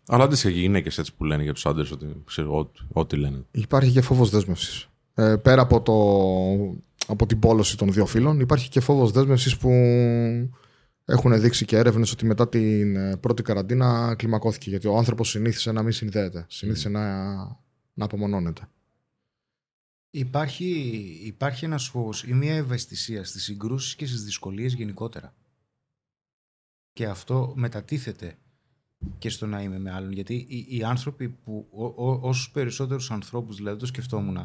[0.07, 3.15] Αλλά αντίστοιχα και οι γυναίκες έτσι που λένε για τους άντρες, ότι ξέρω ό,τι, ό,τι
[3.17, 3.45] λένε.
[3.51, 4.89] Υπάρχει και φόβος δέσμευσης.
[5.13, 5.93] Ε, πέρα από, το,
[7.07, 9.69] από την πόλωση των δύο φίλων, υπάρχει και φόβος δέσμευσης που
[11.05, 14.69] έχουν δείξει και έρευνες ότι μετά την ε, πρώτη καραντίνα κλιμακώθηκε.
[14.69, 16.45] Γιατί ο άνθρωπος συνήθισε να μην συνδέεται.
[16.49, 16.91] Συνήθισε mm.
[16.91, 17.33] να,
[17.93, 18.61] να απομονώνεται.
[20.11, 20.69] Υπάρχει,
[21.23, 25.33] υπάρχει ένας φόβος ή μια ευαισθησία στις συγκρούσεις και στις δυσκολίες γενικότερα.
[26.93, 28.37] Και αυτό μετατίθεται
[29.17, 30.11] και στο να είμαι με άλλον.
[30.11, 31.67] Γιατί οι, οι άνθρωποι που,
[32.21, 34.35] όσους περισσότερους ανθρώπους, δηλαδή το σκεφτόμουν,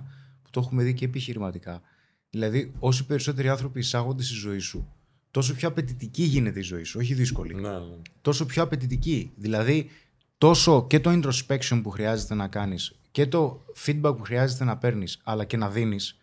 [0.43, 1.83] που το έχουμε δει και επιχειρηματικά,
[2.31, 4.93] δηλαδή όσοι περισσότεροι άνθρωποι εισάγονται στη ζωή σου,
[5.31, 7.55] τόσο πιο απαιτητική γίνεται η ζωή σου, όχι δύσκολη.
[7.55, 7.97] Ναι, ναι.
[8.21, 9.33] Τόσο πιο απαιτητική.
[9.37, 9.91] Δηλαδή,
[10.39, 15.21] τόσο και το introspection που χρειάζεται να κάνεις και το feedback που χρειάζεται να παίρνεις
[15.25, 16.19] αλλά και να δίνεις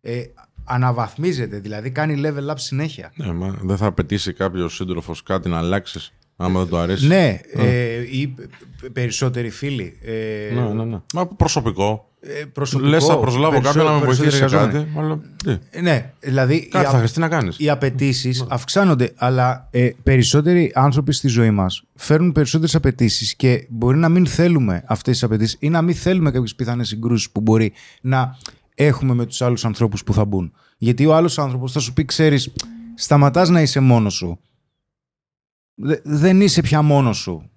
[0.00, 0.22] ε,
[0.64, 3.12] αναβαθμίζεται, δηλαδή κάνει level up συνέχεια.
[3.14, 7.06] Ναι, μα δεν θα απαιτήσει κάποιος σύντροφος κάτι να αλλάξεις άμα δεν το αρέσει.
[7.06, 8.34] Ναι, ε, ή
[8.92, 9.98] περισσότεροι φίλοι.
[10.02, 11.00] Ε, ναι, ναι, ναι.
[11.14, 12.08] Μα προσωπικό.
[12.20, 14.86] Ε, προσωπικό Λες θα προσλάβω κάποιον να με βοηθήσει σε κάτι.
[14.96, 15.20] Αλλά,
[15.70, 16.68] ε, ναι, δηλαδή.
[16.68, 17.56] Κάτι θα χρειαστεί να κάνεις.
[17.58, 18.46] Οι απαιτήσεις ναι.
[18.50, 24.26] αυξάνονται, αλλά ε, περισσότεροι άνθρωποι στη ζωή μας φέρνουν περισσότερες απαιτήσεις και μπορεί να μην
[24.26, 28.36] θέλουμε αυτές τις απαιτήσεις ή να μην θέλουμε κάποιες πιθανές συγκρούσεις που μπορεί να
[28.74, 30.52] έχουμε με τους άλλους ανθρώπους που θα μπουν.
[30.78, 32.52] Γιατί ο άλλος άνθρωπος θα σου πει, ξέρεις,
[32.94, 34.38] σταματάς να είσαι μόνος σου.
[36.04, 37.50] Δεν είσαι πια μόνος σου.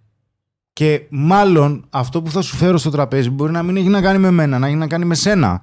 [0.74, 4.18] Και μάλλον αυτό που θα σου φέρω στο τραπέζι μπορεί να μην έχει να κάνει
[4.18, 5.62] με μένα, να έχει να κάνει με σένα.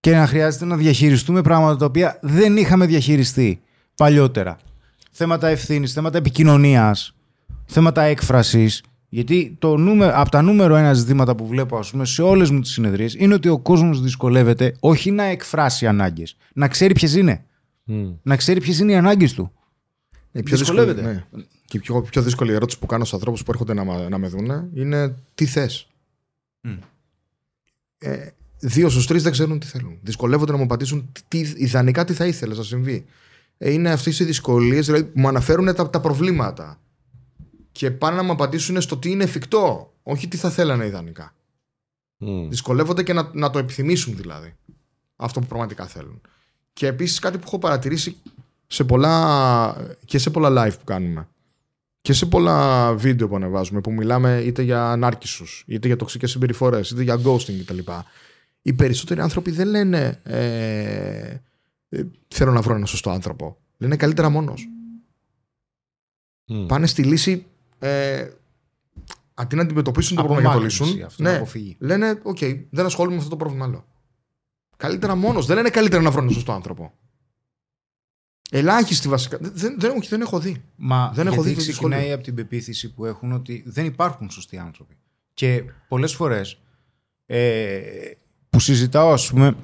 [0.00, 3.60] Και να χρειάζεται να διαχειριστούμε πράγματα τα οποία δεν είχαμε διαχειριστεί
[3.96, 4.58] παλιότερα.
[5.10, 7.14] Θέματα ευθύνης, θέματα επικοινωνίας,
[7.64, 8.82] θέματα έκφρασης.
[9.08, 12.60] Γιατί το νούμερο, από τα νούμερο ένα ζητήματα που βλέπω ας πούμε, σε όλες μου
[12.60, 17.44] τις συνεδρίες είναι ότι ο κόσμος δυσκολεύεται όχι να εκφράσει ανάγκες, να ξέρει ποιες είναι.
[18.22, 19.52] Να ξέρει ποιες είναι οι ανάγκες του.
[20.36, 21.02] Ε, πιο δυσκολεύεται.
[21.02, 21.24] Ναι.
[21.64, 24.28] Και η πιο, πιο δύσκολη ερώτηση που κάνω στους ανθρώπους που έρχονται να, να με
[24.28, 25.88] δουν είναι τι θες;
[26.64, 26.78] Mm.
[27.98, 29.98] Ε, δύο στους τρεις δεν ξέρουν τι θέλουν.
[30.02, 33.04] Δυσκολεύονται να μου απαντήσουν τι, ιδανικά τι θα ήθελες να συμβεί.
[33.58, 36.80] Ε, είναι αυτές οι δυσκολίες, δηλαδή μου αναφέρουν τα, τα προβλήματα.
[37.72, 41.34] Και πάνε να μου απαντήσουν στο τι είναι εφικτό, όχι τι θα θέλανε ιδανικά.
[42.20, 42.46] Mm.
[42.48, 44.56] Δυσκολεύονται και να, να το επιθυμήσουν δηλαδή.
[45.16, 46.20] Αυτό που πραγματικά θέλουν.
[46.72, 48.16] Και επίσης κάτι που έχω παρατηρήσει
[48.74, 51.28] σε πολλά, και σε πολλά live που κάνουμε
[52.00, 56.90] και σε πολλά βίντεο που ανεβάζουμε που μιλάμε είτε για ανάρκησους, είτε για τοξικές συμπεριφορές,
[56.90, 57.78] είτε για ghosting κτλ.
[58.62, 61.36] Οι περισσότεροι άνθρωποι δεν λένε ε,
[61.88, 63.56] ε, θέλω να βρω ένα σωστό άνθρωπο.
[63.78, 64.68] Λένε καλύτερα μόνος.
[66.46, 66.66] Μμ.
[66.66, 67.46] Πάνε στη λύση
[67.78, 68.28] ε,
[69.34, 71.06] αντί να αντιμετωπίσουν το πρόβλημα για να το Απομάκρυνση, λύσουν.
[71.06, 71.76] αυτό, να Ναι, αποφύγει.
[71.78, 72.38] λένε, οκ,
[72.70, 73.84] δεν ασχολούμαι με αυτό το πρόβλημα άλλο.
[74.76, 75.46] Καλύτερα μόνος.
[75.46, 76.92] Δεν λένε καλύτερα να βρω ένα σωστό άνθρωπο.
[78.50, 79.38] Ελάχιστοι βασικά.
[79.40, 80.62] Δεν, δεν, δεν, όχι, δεν έχω δει.
[80.76, 82.14] Μα Δεν έχω γιατί δει τη ξεκινάει δυσκολία.
[82.14, 84.96] από την πεποίθηση που έχουν ότι δεν υπάρχουν σωστοί άνθρωποι.
[85.34, 86.58] Και πολλές φορές
[87.26, 87.80] ε,
[88.50, 89.56] που συζητάω ας πούμε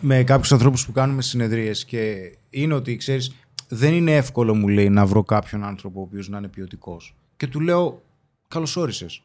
[0.00, 3.32] με κάποιους ανθρώπους που κάνουμε συνεδρίες και είναι ότι ξέρεις
[3.68, 7.14] δεν είναι εύκολο μου λέει να βρω κάποιον άνθρωπο ο οποίος να είναι ποιοτικός.
[7.36, 8.02] Και του λέω
[8.48, 9.22] καλώς όρισες.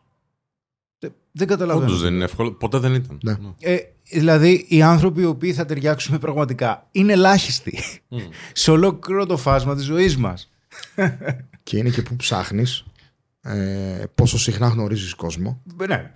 [0.99, 1.85] Δεν, δεν καταλαβαίνω.
[1.85, 2.51] Όντως δεν είναι εύκολο.
[2.51, 3.19] Ποτέ δεν ήταν.
[3.23, 3.37] Ναι.
[3.59, 3.77] Ε,
[4.13, 7.79] δηλαδή, οι άνθρωποι οι οποίοι θα ταιριάξουμε πραγματικά είναι ελάχιστοι
[8.53, 10.51] σε ολόκληρο το φάσμα της ζωής μας.
[11.63, 12.83] Και είναι και που ψάχνεις
[13.41, 15.61] ε, πόσο συχνά γνωρίζεις κόσμο.
[15.87, 16.11] Ναι.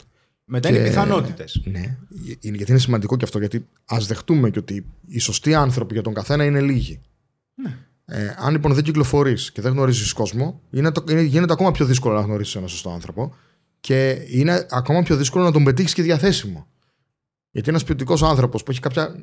[0.45, 1.62] Μετά είναι οι Και- πιθανότητες.
[1.65, 1.97] Ναι.
[2.39, 3.39] Είναι, γιατί είναι σημαντικό και αυτό.
[3.39, 7.01] Γιατί ας δεχτούμε και ότι οι σωστοί άνθρωποι για τον καθένα είναι λίγοι.
[7.55, 7.77] Ναι.
[8.05, 11.86] Ε, αν λοιπόν δεν κυκλοφορείς και δεν γνωρίζεις κόσμο, είναι, το- είναι, γίνεται ακόμα πιο
[11.86, 13.36] δύσκολο να γνωρίσεις ένα σωστό άνθρωπο
[13.79, 16.67] και είναι ακόμα πιο δύσκολο να τον πετύχεις και διαθέσιμο.
[17.55, 19.15] Γιατί ένας ποιοτικός άνθρωπος που έχει κάποια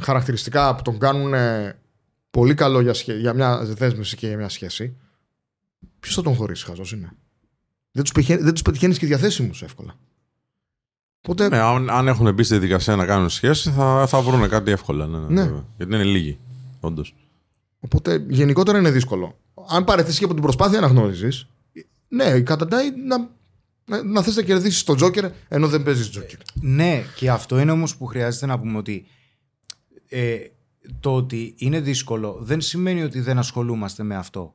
[0.00, 1.78] χαρακτηριστικά που τον κάνουν ε,
[2.30, 4.96] πολύ καλό για, σχέ- για μια δέσμευση και για μια σχέση,
[6.00, 7.12] ποιος θα τον χωρίσει, χαζός είναι.
[7.90, 9.94] Δεν τους πετυχαίνεις και διαθέσιμους εύκολα.
[11.20, 14.70] Οπότε Ναι, αν, αν έχουν μπει στη διαδικασία να κάνουν σχέση, θα, θα βρουν κάτι
[14.70, 15.06] εύκολα.
[15.06, 15.42] Ναι, ναι, Ναι.
[15.42, 15.64] βέβαια.
[15.76, 16.38] Γιατί είναι λίγοι.
[16.80, 17.14] Όντως.
[17.80, 19.38] Οπότε γενικότερα είναι δύσκολο.
[19.68, 21.46] Αν παραιτήσει και από την προσπάθεια να γνώριζεις,
[22.08, 23.28] ναι, καταντάει να,
[23.84, 26.38] να, να θες να κερδίσεις τον Τζόκερ ενώ δεν παίζεις Τζόκερ.
[26.54, 29.06] Ναι, και αυτό είναι όμως που χρειάζεται να πούμε ότι
[30.08, 30.38] ε,
[31.00, 34.54] το ότι είναι δύσκολο δεν σημαίνει ότι δεν ασχολούμαστε με αυτό.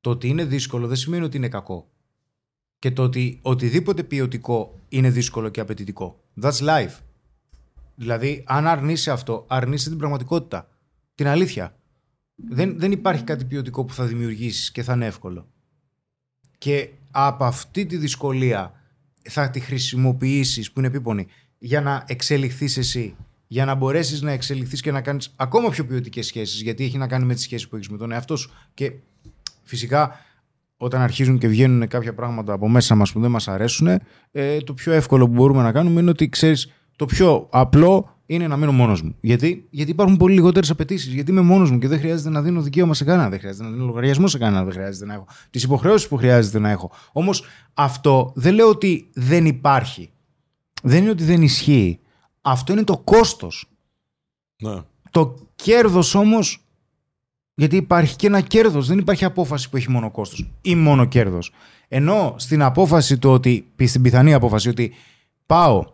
[0.00, 1.88] Το ότι είναι δύσκολο δεν σημαίνει ότι είναι κακό.
[2.78, 6.24] Και το ότι οτιδήποτε ποιοτικό είναι δύσκολο και απαιτητικό.
[6.42, 6.98] That's life.
[7.94, 10.68] Δηλαδή, αν αρνείσαι αυτό, αρνείσαι την πραγματικότητα.
[11.14, 11.78] Την αλήθεια.
[12.34, 15.48] Δεν, δεν υπάρχει κάτι ποιοτικό που θα δημιουργήσεις και θα είναι εύκολο.
[16.58, 18.72] Και από αυτή τη δυσκολία
[19.22, 21.26] θα τη χρησιμοποιήσεις που είναι επίπονη
[21.58, 23.16] για να εξελιχθείς εσύ.
[23.46, 27.06] Για να μπορέσεις να εξελιχθείς και να κάνεις ακόμα πιο ποιοτικές σχέσεις γιατί έχει να
[27.06, 28.50] κάνει με τις σχέσεις που έχεις με τον εαυτό σου.
[28.74, 28.92] Και
[29.62, 30.18] φυσικά
[30.76, 34.00] όταν αρχίζουν και βγαίνουν κάποια πράγματα από μέσα μας που δεν μας αρέσουν
[34.32, 38.48] ε, το πιο εύκολο που μπορούμε να κάνουμε είναι ότι ξέρεις το πιο απλό είναι
[38.48, 39.16] να μείνω μόνος μου.
[39.20, 41.12] Γιατί, γιατί υπάρχουν πολύ λιγότερες απαιτήσεις.
[41.12, 43.28] Γιατί είμαι μόνος μου και δεν χρειάζεται να δίνω δικαίωμα σε κανένα.
[43.28, 44.64] Δεν χρειάζεται να δίνω λογαριασμό σε κανένα.
[44.64, 46.90] Δεν χρειάζεται να έχω τις υποχρεώσεις που χρειάζεται να έχω.
[47.12, 50.10] Όμως αυτό δεν λέω ότι δεν υπάρχει.
[50.82, 51.98] Δεν είναι ότι δεν ισχύει.
[52.40, 53.70] Αυτό είναι το κόστος.
[54.62, 54.80] Ναι.
[55.10, 56.66] Το κέρδος όμως,
[57.54, 61.52] γιατί υπάρχει και ένα κέρδος, δεν υπάρχει απόφαση που έχει μόνο κόστος ή μόνο κέρδος.
[61.88, 64.92] Ενώ στην απόφαση το ότι, στην πιθανή απόφαση ότι
[65.46, 65.93] πάω,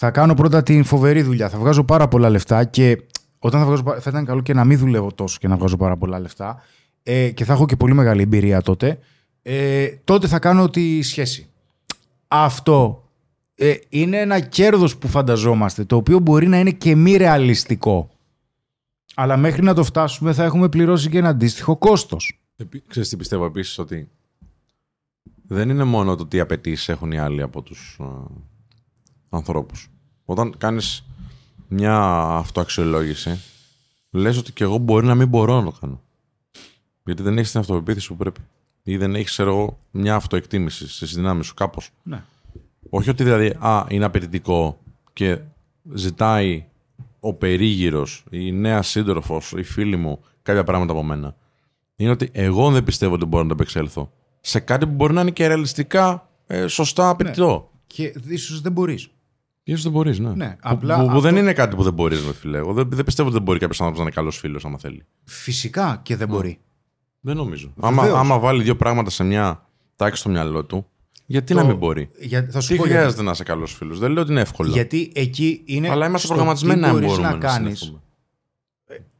[0.00, 3.02] θα κάνω πρώτα την φοβερή δουλειά, θα βγάζω πάρα πολλά λεφτά και
[3.38, 5.76] όταν θα, βγάζω, πα- θα ήταν καλό και να μην δουλεύω τόσο και να βγάζω
[5.76, 6.62] πάρα πολλά λεφτά
[7.02, 8.98] ε, και θα έχω και πολύ μεγάλη εμπειρία τότε,
[9.42, 11.48] ε, τότε θα κάνω τη σχέση.
[12.28, 13.04] Αυτό
[13.54, 18.10] ε, είναι ένα κέρδος που φανταζόμαστε, το οποίο μπορεί να είναι και μη ρεαλιστικό.
[19.14, 22.40] Αλλά μέχρι να το φτάσουμε θα έχουμε πληρώσει και ένα αντίστοιχο κόστος.
[22.56, 24.08] Επί- Ξέρεις τι πιστεύω επίσης ότι
[25.46, 27.98] δεν είναι μόνο το τι απαιτήσεις έχουν οι άλλοι από τους
[29.30, 29.90] α, ανθρώπους.
[30.24, 31.04] Όταν κάνεις
[31.68, 33.40] μια αυτοαξιολόγηση,
[34.10, 36.00] λες ότι και εγώ μπορεί να μην μπορώ να το κάνω.
[37.04, 38.40] Γιατί δεν έχεις την αυτοπεποίθηση που πρέπει.
[38.82, 41.90] Ή δεν έχεις, ξέρω εγώ, μια αυτοεκτίμηση στις δυνάμεις σου κάπως.
[42.02, 42.22] Ναι.
[42.90, 44.78] Όχι ότι δηλαδή, α, είναι απαιτητικό
[45.12, 45.38] και
[45.94, 46.64] ζητάει
[47.20, 51.36] ο περίγυρος, η νέα σύντροφος, η φίλη μου κάποια πράγματα από μένα.
[51.96, 54.12] Είναι ότι εγώ δεν πιστεύω ότι μπορώ να το επεξέλθω.
[54.40, 57.70] Σε κάτι που μπορεί να είναι και ρεαλιστικά ε, σωστά απαιτητό.
[57.86, 59.08] Και ίσως δεν μπορείς.
[59.68, 60.32] Ίσως δεν μπορείς, ναι.
[60.34, 62.58] Ναι, Που- απλά που, που αυτό- δεν είναι κάτι που δεν μπορείς, με φίλε.
[62.58, 65.04] Εγώ δεν, δεν πιστεύω ότι δεν μπορεί κάποιος άνθρωπος να είναι καλός φίλος, άμα θέλει.
[65.24, 66.58] Φυσικά και δεν μπορεί.
[67.20, 67.72] Δεν νομίζω.
[67.76, 67.98] Βεβαίως.
[68.08, 70.86] Άμα, άμα βάλει δύο πράγματα σε μια τάξη στο μυαλό του,
[71.26, 73.24] γιατί Το- να μην μπορεί; Για, θα σου Τι πω χρειάζεται γιατί.
[73.24, 74.70] να είσαι καλός φίλος; Δεν λέω ότι είναι εύκολο.
[74.70, 75.88] Γιατί εκεί είναι.
[75.88, 77.78] Αλλά είμαστε στο προγραμματισμένοι τι να μπορείς μπορούμε να να κάνεις.
[77.78, 78.02] συνδεθούμε.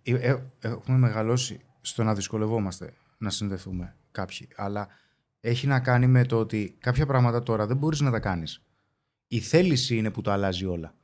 [0.02, 4.48] Ε, ε, έχουμε μεγαλώσει στο να δυσκολευόμαστε να συνδεθούμε κάποιοι.
[4.56, 4.88] Αλλά
[5.40, 8.62] έχει να κάνει με το ότι κάποια πράγματα τώρα δεν μπορείς να τα κάνεις.
[9.28, 10.94] Η θέληση είναι που το αλλάζει όλα.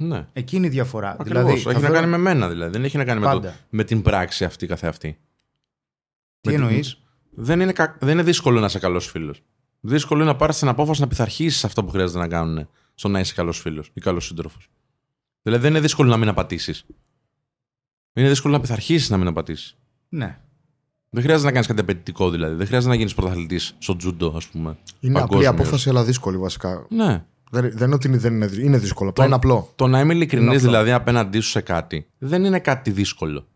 [0.00, 0.28] Ναι.
[0.32, 1.10] Εκεί είναι η διαφορά.
[1.10, 1.28] Ακριβώς.
[1.42, 2.70] Δηλαδή, έχει θα να φέρω- κάνει με μένα δηλαδή.
[2.72, 3.56] Δεν έχει να κάνει με, το, Πάντα.
[3.70, 5.18] με την πράξη αυτή καθεαυτή.
[6.40, 9.42] Τι με την- εννοείς; Δεν είναι, κα- δεν είναι δύσκολο να είσαι καλός φίλος.
[9.80, 13.20] Δύσκολο είναι να πάρεις την απόφαση να πειθαρχήσεις αυτό που χρειάζεται να κάνουν στο να
[13.20, 14.68] είσαι καλός φίλος ή καλός σύντροφος.
[15.42, 16.84] Δηλαδή δεν είναι δύσκολο να μην απατήσεις.
[18.12, 19.76] Είναι δύσκολο να πειθαρχήσεις να μην απατήσεις.
[20.08, 20.40] Ναι.
[21.14, 22.54] Δεν χρειάζεται να κάνεις κάτι απαιτητικό δηλαδή.
[22.54, 24.76] Δεν χρειάζεται να γίνεις πρωταθλητής στο τζούντο, ας πούμε.
[25.00, 25.46] Είναι απλή παγκόσμιος.
[25.60, 26.86] απόφαση, αλλά δύσκολη βασικά.
[26.90, 27.24] Ναι.
[27.50, 29.10] Δεν, δεν είναι ότι είναι- δεν είναι, δυ- είναι δύσκολο.
[29.10, 29.72] Απλά είναι απλό.
[29.76, 30.60] Το να είμαι ειλικρινής απλό.
[30.60, 33.46] δηλαδή απέναντί σου σε κάτι δεν είναι κάτι δύσκολο.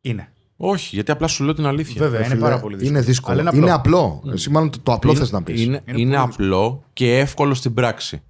[0.00, 0.28] Είναι.
[0.56, 2.02] Όχι, γιατί απλά σου λέω την αλήθεια.
[2.02, 2.98] Βέβαια, είναι Φίλε, πάρα πολύ δύσκολο.
[2.98, 3.40] Είναι δύσκολο.
[3.40, 4.22] Αλλά Είναι απλό.
[4.32, 5.62] Εσύ μάλλον το, το απλό Είναι- θες να πεις.
[5.62, 8.22] Είναι, είναι, πολύ απλό και εύκολο στην πράξη.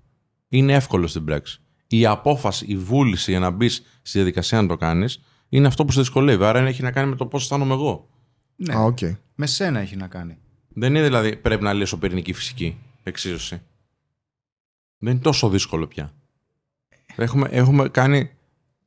[0.49, 1.59] Είναι εύκολο στην πράξη.
[1.87, 5.93] Η απόφαση, η βούληση για να μπεις στη διαδικασία να το κάνεις είναι αυτό που
[5.93, 6.45] σε δυσκολεύει.
[6.45, 8.09] Άρα έχει να κάνει με το πώς αισθάνομαι εγώ.
[8.57, 8.75] Ναι.
[8.75, 8.99] Α, οκ.
[9.35, 10.39] Με σένα έχει να κάνει.
[10.69, 13.63] Δεν είναι δηλαδή πρέπει να λύσω πυρηνική φυσική εξίσωση.
[14.99, 16.15] Δεν είναι τόσο δύσκολο πια.
[17.17, 18.31] Έχουμε, έχουμε κάνει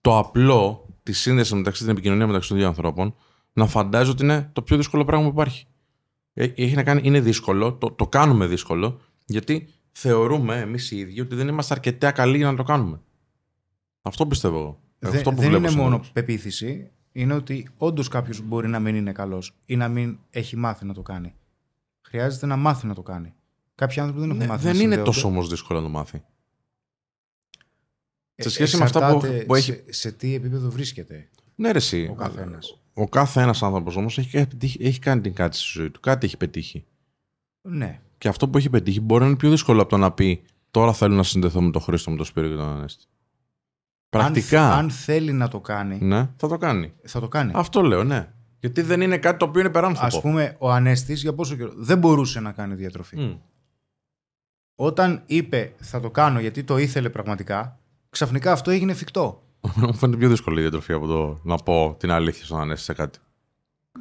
[0.01, 3.15] το απλό, της σύνδεσης μεταξύ την επικοινωνία μεταξύ των δύο ανθρώπων,
[3.53, 5.65] να φαντάζει ότι είναι το πιο δύσκολο πράγμα που υπάρχει.
[6.34, 11.21] Ε, Έχει να κάνει, είναι δύσκολο, το, το κάνουμε δύσκολο, γιατί θεωρούμε εμείς οι ίδιοι
[11.21, 13.01] ότι δεν είμαστε αρκετά καλοί για να το κάνουμε.
[14.01, 14.80] Αυτό πιστεύω εγώ.
[14.99, 16.12] Δεν, Αυτό που δεν βλέπω είναι μόνο συνήθως.
[16.12, 16.91] πεποίθηση.
[17.17, 20.93] Είναι ότι όντως κάποιος μπορεί να μην είναι καλός ή να μην έχει μάθει να
[20.93, 21.36] το κάνει.
[22.01, 23.34] Χρειάζεται να μάθει να το κάνει.
[23.75, 25.12] Κάποιοι άνθρωποι δεν έχουν Ναι, μάθει δεν να είναι συνδέονται.
[25.12, 26.23] τόσο όμως δύσκολο να το μάθει.
[28.36, 31.71] Ε, σε σχέση με αυτά που- εξαρτάται που έχει- Σε, σε τι επίπεδο βρίσκεται Ναι,
[31.71, 32.08] ρε, εσύ.
[32.12, 32.80] ο καθένας.
[32.93, 35.99] Ο κάθε ένα άνθρωπος όμως έχει, πετύχει- έχει κάνει την κάτι στη ζωή του.
[35.99, 36.86] Κάτι έχει πετύχει.
[37.62, 38.01] Ναι.
[38.17, 40.93] Και αυτό που έχει πετύχει μπορεί να είναι πιο δύσκολο από το να πει Τώρα
[40.93, 43.06] θέλω να συνδεθώ με τον Χρήστο, με τον Σπύρο και τον Ανέστη.
[44.09, 44.71] Πρακτικά.
[44.71, 46.93] Αν, αν θέλει να το κάνει, Ναι, θα το κάνει.
[47.03, 47.51] θα το κάνει.
[47.55, 48.27] Αυτό λέω, ναι.
[48.59, 50.17] Γιατί δεν είναι κάτι το οποίο είναι υπεράνθρωπο.
[50.17, 53.17] Α πούμε, ο Ανέστης για πόσο καιρό δεν μπορούσε να κάνει διατροφή.
[53.19, 53.35] Μμ.
[54.75, 59.41] Όταν είπε θα το κάνω γιατί το ήθελε πραγματικά, ξαφνικά αυτό έγινε εφικτό.
[59.75, 62.93] Μου φαίνεται πιο δύσκολη η διατροφή από το να πω την αλήθεια στον Ανέστη σε
[62.93, 63.19] κάτι.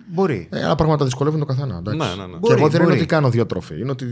[0.09, 0.49] Μπορεί.
[0.51, 1.77] Ε, άλλα πράγματα δυσκολεύουν το καθένα.
[1.77, 1.99] εντάξει.
[1.99, 2.33] Ναι, ναι, ναι.
[2.33, 2.99] Και Μπορεί, εγώ δεν είναι μπορεί.
[2.99, 3.81] ότι κάνω διατροφή.
[3.81, 4.05] Είναι ότι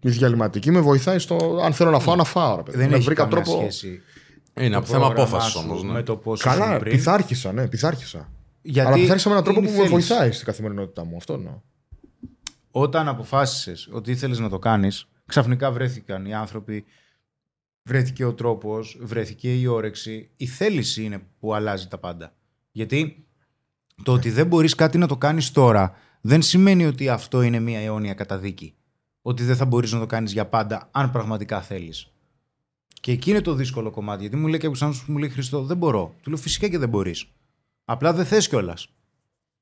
[0.00, 1.60] η διαλυματική με βοηθάει στο.
[1.64, 2.56] Αν θέλω να φάω, να φάω.
[2.56, 2.76] Ρε, παιδί.
[2.78, 3.60] Δεν Ναι, έχει βρήκα καμία τρόπο.
[3.60, 4.00] σχέση.
[4.60, 5.82] Είναι το από θέμα πρόγραμμά απόφασης σου όμως.
[5.82, 5.92] Ναι.
[5.92, 6.92] Με το πώς Καλά, ήσουν πριν.
[6.96, 8.30] πειθάρχησα, ναι, πειθάρχησα.
[8.62, 10.06] Γιατί Αλλά πειθάρχησα με έναν τρόπο είναι που με θέληση.
[10.08, 11.16] βοηθάει στην καθημερινότητά μου.
[11.16, 11.60] Αυτό εννοώ.
[12.70, 16.84] Όταν αποφάσισες ότι ήθελες να το κάνεις, ξαφνικά βρέθηκαν οι άνθρωποι,
[17.82, 20.30] βρέθηκε ο τρόπος, βρέθηκε η όρεξη.
[20.36, 22.34] Η θέληση είναι που αλλάζει τα πάντα.
[22.72, 23.26] Γιατί
[24.02, 27.80] το ότι δεν μπορείς κάτι να το κάνεις τώρα δεν σημαίνει ότι αυτό είναι μια
[27.80, 28.74] αιώνια καταδίκη.
[29.22, 32.10] Ότι δεν θα μπορείς να το κάνεις για πάντα αν πραγματικά θέλεις.
[33.06, 34.20] Και εκεί είναι το δύσκολο κομμάτι.
[34.20, 36.14] Γιατί μου λέει κάποιος άνθρωπος που μου λέει Χριστό, δεν μπορώ.
[36.22, 37.26] Του λέω φυσικά και δεν μπορείς.
[37.84, 38.88] Απλά δεν θες κιόλας.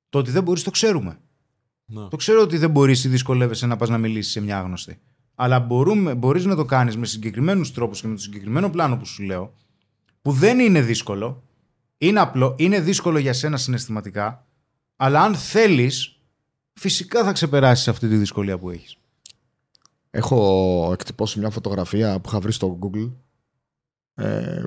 [0.09, 1.19] Το ότι δεν μπορείς το ξέρουμε.
[1.85, 2.09] Ναι.
[2.09, 5.01] Το ξέρω ότι δεν μπορείς ή δυσκολεύεσαι να πας να μιλήσεις σε μια άγνωστη.
[5.35, 5.61] Αλλά
[6.17, 9.55] μπορείς να το κάνεις με συγκεκριμένους τρόπους και με το συγκεκριμένο πλάνο που σου λέω,
[10.23, 11.43] που δεν είναι δύσκολο.
[11.99, 14.47] Είναι απλό, είναι δύσκολο για σένα συναισθηματικά,
[14.97, 16.21] αλλά αν θέλεις,
[16.73, 18.97] φυσικά θα ξεπεράσεις αυτή τη δυσκολία που έχεις.
[20.11, 23.34] Έχω εκτυπώσει μια φωτογραφία που είχα βρει στο Google ε,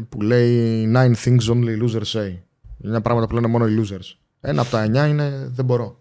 [0.10, 2.40] που λέει Nine things only losers say.
[2.84, 4.18] Είναι πράγματα που λένε μόνο οι losers.
[4.40, 6.00] Ένα από τα εννιά είναι δεν μπορώ.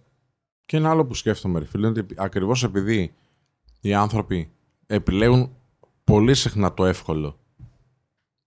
[0.64, 3.14] Και ένα άλλο που σκέφτομαι, ρε φίλε, είναι ότι ακριβώς επειδή
[3.80, 4.50] οι άνθρωποι
[4.86, 5.50] επιλέγουν
[6.04, 7.38] πολύ συχνά το εύκολο.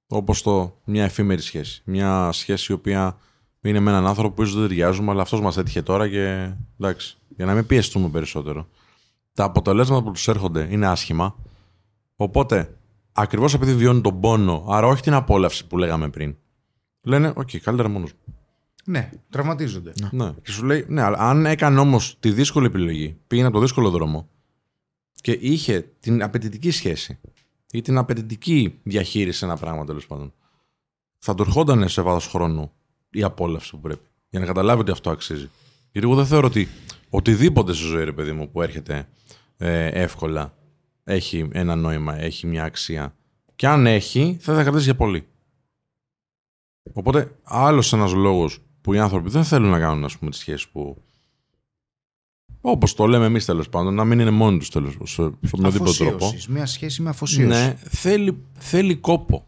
[0.08, 1.82] Όπως το μια εφήμερη σχέση.
[1.86, 3.18] Μια σχέση η οποία
[3.62, 7.18] είναι με έναν άνθρωπο που ίσως δεν ταιριάζουμε, αλλά αυτός μας έτυχε τώρα και εντάξει.
[7.28, 8.68] Για να μην πιεστούμε περισσότερο.
[9.34, 11.36] Τα αποτελέσματα που τους έρχονται είναι άσχημα.
[12.16, 12.78] Οπότε,
[13.22, 16.36] ακριβώς επειδή βιώνουν τον πόνο, άρα όχι την απόλαυση που λέγαμε πριν,
[17.02, 18.34] λένε: Οκ, καλύτερα μόνος μου.
[18.86, 19.92] Ναι, τραυματίζονται.
[20.12, 20.34] Ναι.
[20.42, 23.90] Και σου λέει, ναι, αλλά αν έκανε όμως τη δύσκολη επιλογή, πήγαινε από το δύσκολο
[23.90, 24.30] δρόμο
[25.22, 27.20] και είχε την απαιτητική σχέση
[27.72, 30.34] ή την απαιτητική διαχείριση σε ένα πράγμα τέλος πάντων,
[31.20, 32.72] θα του ερχόταν σε βάθος χρόνου
[33.10, 34.06] η απόλαυση που πρέπει.
[34.30, 35.50] Για να καταλάβει ότι αυτό αξίζει.
[35.92, 36.68] Γιατί εγώ δεν θεωρώ ότι
[37.10, 39.08] οτιδήποτε στη ζωή, ρε παιδί μου, που έρχεται
[39.58, 40.54] ε, εύκολα
[41.10, 43.16] έχει ένα νόημα, έχει μια αξία.
[43.56, 45.28] Και αν έχει, θα τα κρατήσει για πολύ.
[46.94, 50.68] Οπότε, άλλος ένας λόγος που οι άνθρωποι δεν θέλουν να κάνουν, ας πούμε, τις σχέσεις
[50.68, 51.04] που.
[52.62, 56.16] Όπως το λέμε εμείς τέλος πάντων, να μην είναι μόνοι τους τέλος σε οποιοδήποτε τρόπο.
[56.16, 56.48] Αφοσίωσης.
[56.48, 57.48] Μια σχέση με αφοσίωση.
[57.48, 59.48] Ναι, θέλει, θέλει κόπο.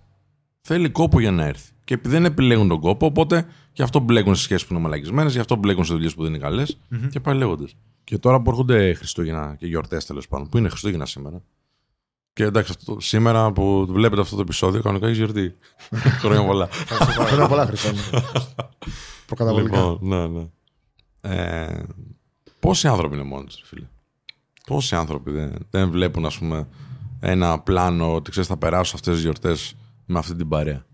[0.62, 1.72] Θέλει κόπο για να έρθει.
[1.84, 5.30] Και επειδή δεν επιλέγουν τον κόπο, οπότε γι' αυτό μπλέκουν σε σχέσεις που είναι μαλακισμένε,
[5.30, 6.78] γι' αυτό μπλέκουν σε δουλειές που δεν είναι καλές
[7.10, 7.76] και πάει λέγοντας.
[8.12, 11.42] Και τώρα που έρχονται Χριστούγεννα και γιορτές τέλος πάντων, που είναι Χριστούγεννα σήμερα.
[12.34, 15.56] Και εντάξει, αυτό, σήμερα που βλέπετε αυτό το επεισόδιο, κανονικά έχεις γιορτή.
[16.22, 16.68] Χρόνια πολλά.
[16.68, 17.90] Χρόνια πολλά, Χριστό.
[19.26, 19.78] Προκαταβολικά.
[19.78, 20.48] Λοιπόν, ναι, ναι.
[21.22, 21.84] Ε,
[22.60, 23.88] πόσοι άνθρωποι είναι μόνοι τους, φίλε;
[24.68, 26.68] Πόσοι άνθρωποι δεν, δεν βλέπουν, ας πούμε,
[27.20, 30.86] ένα πλάνο ότι ξέρεις, θα περάσω αυτές τις γιορτές με αυτή την παρέα;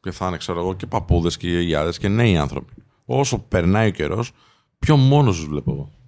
[0.00, 2.72] Και θα είναι, ξέρω εγώ, και παππούδες και γιαγιάδες και νέοι άνθρωποι.
[3.04, 4.32] Όσο περνάει ο καιρός,
[4.78, 6.02] πιο μόνος τους βλέπω εγώ.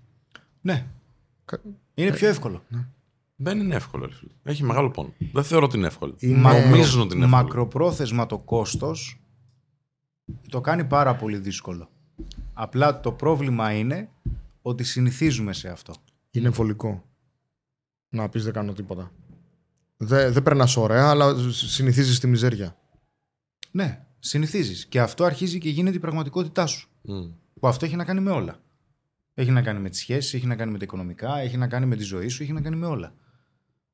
[0.66, 0.86] Ναι.
[1.44, 1.60] Κα-
[1.94, 2.62] Είναι πιο εύκολο.
[3.36, 4.30] Δεν είναι εύκολο, ρε φίλε.
[4.42, 5.12] Έχει μεγάλο πόνο.
[5.32, 6.14] Δεν θεωρώ ότι είναι εύκολο.
[6.18, 7.42] Είναι- Νομίζουν ότι είναι εύκολο.
[7.42, 9.20] Μακροπρόθεσμα το κόστος
[10.48, 11.88] το κάνει πάρα πολύ δύσκολο.
[12.54, 14.08] Απλά το πρόβλημα είναι
[14.62, 15.94] ότι συνηθίζουμε σε αυτό.
[16.30, 17.04] Είναι εμβολικό.
[18.08, 19.12] Να πεις δεν κάνω τίποτα.
[19.96, 22.76] Δεν, δεν περνάς ωραία, αλλά συνηθίζεις τη μιζέρια.
[23.70, 24.86] Ναι, συνηθίζεις.
[24.86, 26.88] Και αυτό αρχίζει και γίνεται η πραγματικότητά σου.
[27.02, 27.26] Μμ.
[27.60, 28.58] Που αυτό έχει να κάνει με όλα.
[29.38, 31.86] Έχει να κάνει με τις σχέσεις, έχει να κάνει με τα οικονομικά, έχει να κάνει
[31.86, 33.14] με τη ζωή σου, έχει να κάνει με όλα.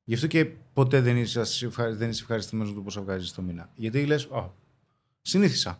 [0.03, 3.41] Γι' αυτό και ποτέ δεν είσαι, ευχαρι- δεν είσαι ευχαριστημένος με το πόσα βγάζεις το
[3.41, 3.69] μήνα.
[3.75, 4.49] Γιατί λες, Α,
[5.21, 5.79] συνήθισα.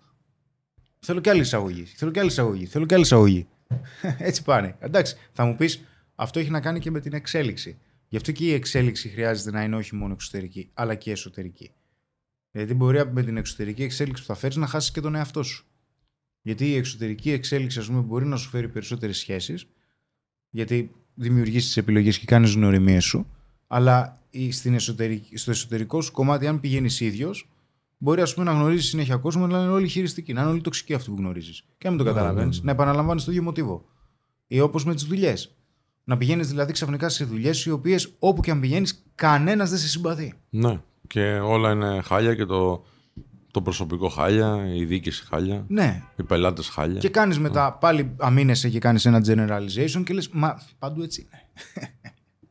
[1.00, 1.84] Θέλω κι άλλη εισαγωγή.
[1.84, 2.66] Θέλω κι άλλη εισαγωγή.
[2.66, 3.48] Θέλω κι άλλη εισαγωγή.
[4.18, 4.76] Έτσι πάνε.
[4.80, 5.84] Εντάξει, θα μου πεις,
[6.16, 7.78] αυτό έχει να κάνει και με την εξέλιξη.
[8.08, 11.72] Γι' αυτό και η εξέλιξη χρειάζεται να είναι όχι μόνο εξωτερική, αλλά και εσωτερική.
[12.52, 15.66] Γιατί μπορεί με την εξωτερική εξέλιξη που θα φέρεις να χάσεις και τον εαυτό σου.
[16.46, 19.68] Γιατί η εξωτερική εξέλιξη, ας πούμε, μπορεί να σου φέρει περισσότερες σχέσεις,
[20.50, 23.26] γιατί δημιουργείς τις επιλογές και κάνεις γνωριμίες σου,
[23.68, 27.50] αλλά η- στην εσωτερική, στο εσωτερικό σου κομμάτι, αν πηγαίνεις ίδιος,
[27.98, 30.62] μπορεί ας πούμε, να γνωρίζεις συνέχεια κόσμο, αλλά να είναι όλοι χειριστικοί, να είναι όλοι
[30.62, 31.64] τοξικοί αυτοί που γνωρίζεις.
[31.78, 33.86] Και να μην το καταλαβαίνεις, να επαναλαμβάνεις το ίδιο μοτίβο.
[34.48, 35.56] Ή όπως με τις δουλειές.
[36.04, 39.88] Να πηγαίνεις δηλαδή ξαφνικά σε δουλειές οι οποίες όπου και αν πηγαίνεις, κανένας δεν σε
[39.88, 40.34] συμπαθεί.
[40.50, 40.82] Ναι.
[41.08, 42.86] Και όλα είναι χάλια και το,
[43.54, 47.00] το προσωπικό χάλια, η διοίκηση χάλια, Ναι, οι πελάτες χάλια.
[47.00, 51.42] Και κάνεις μετά, πάλι αμήνεσαι και κάνεις ένα generalization και λες, Μα παντού έτσι είναι.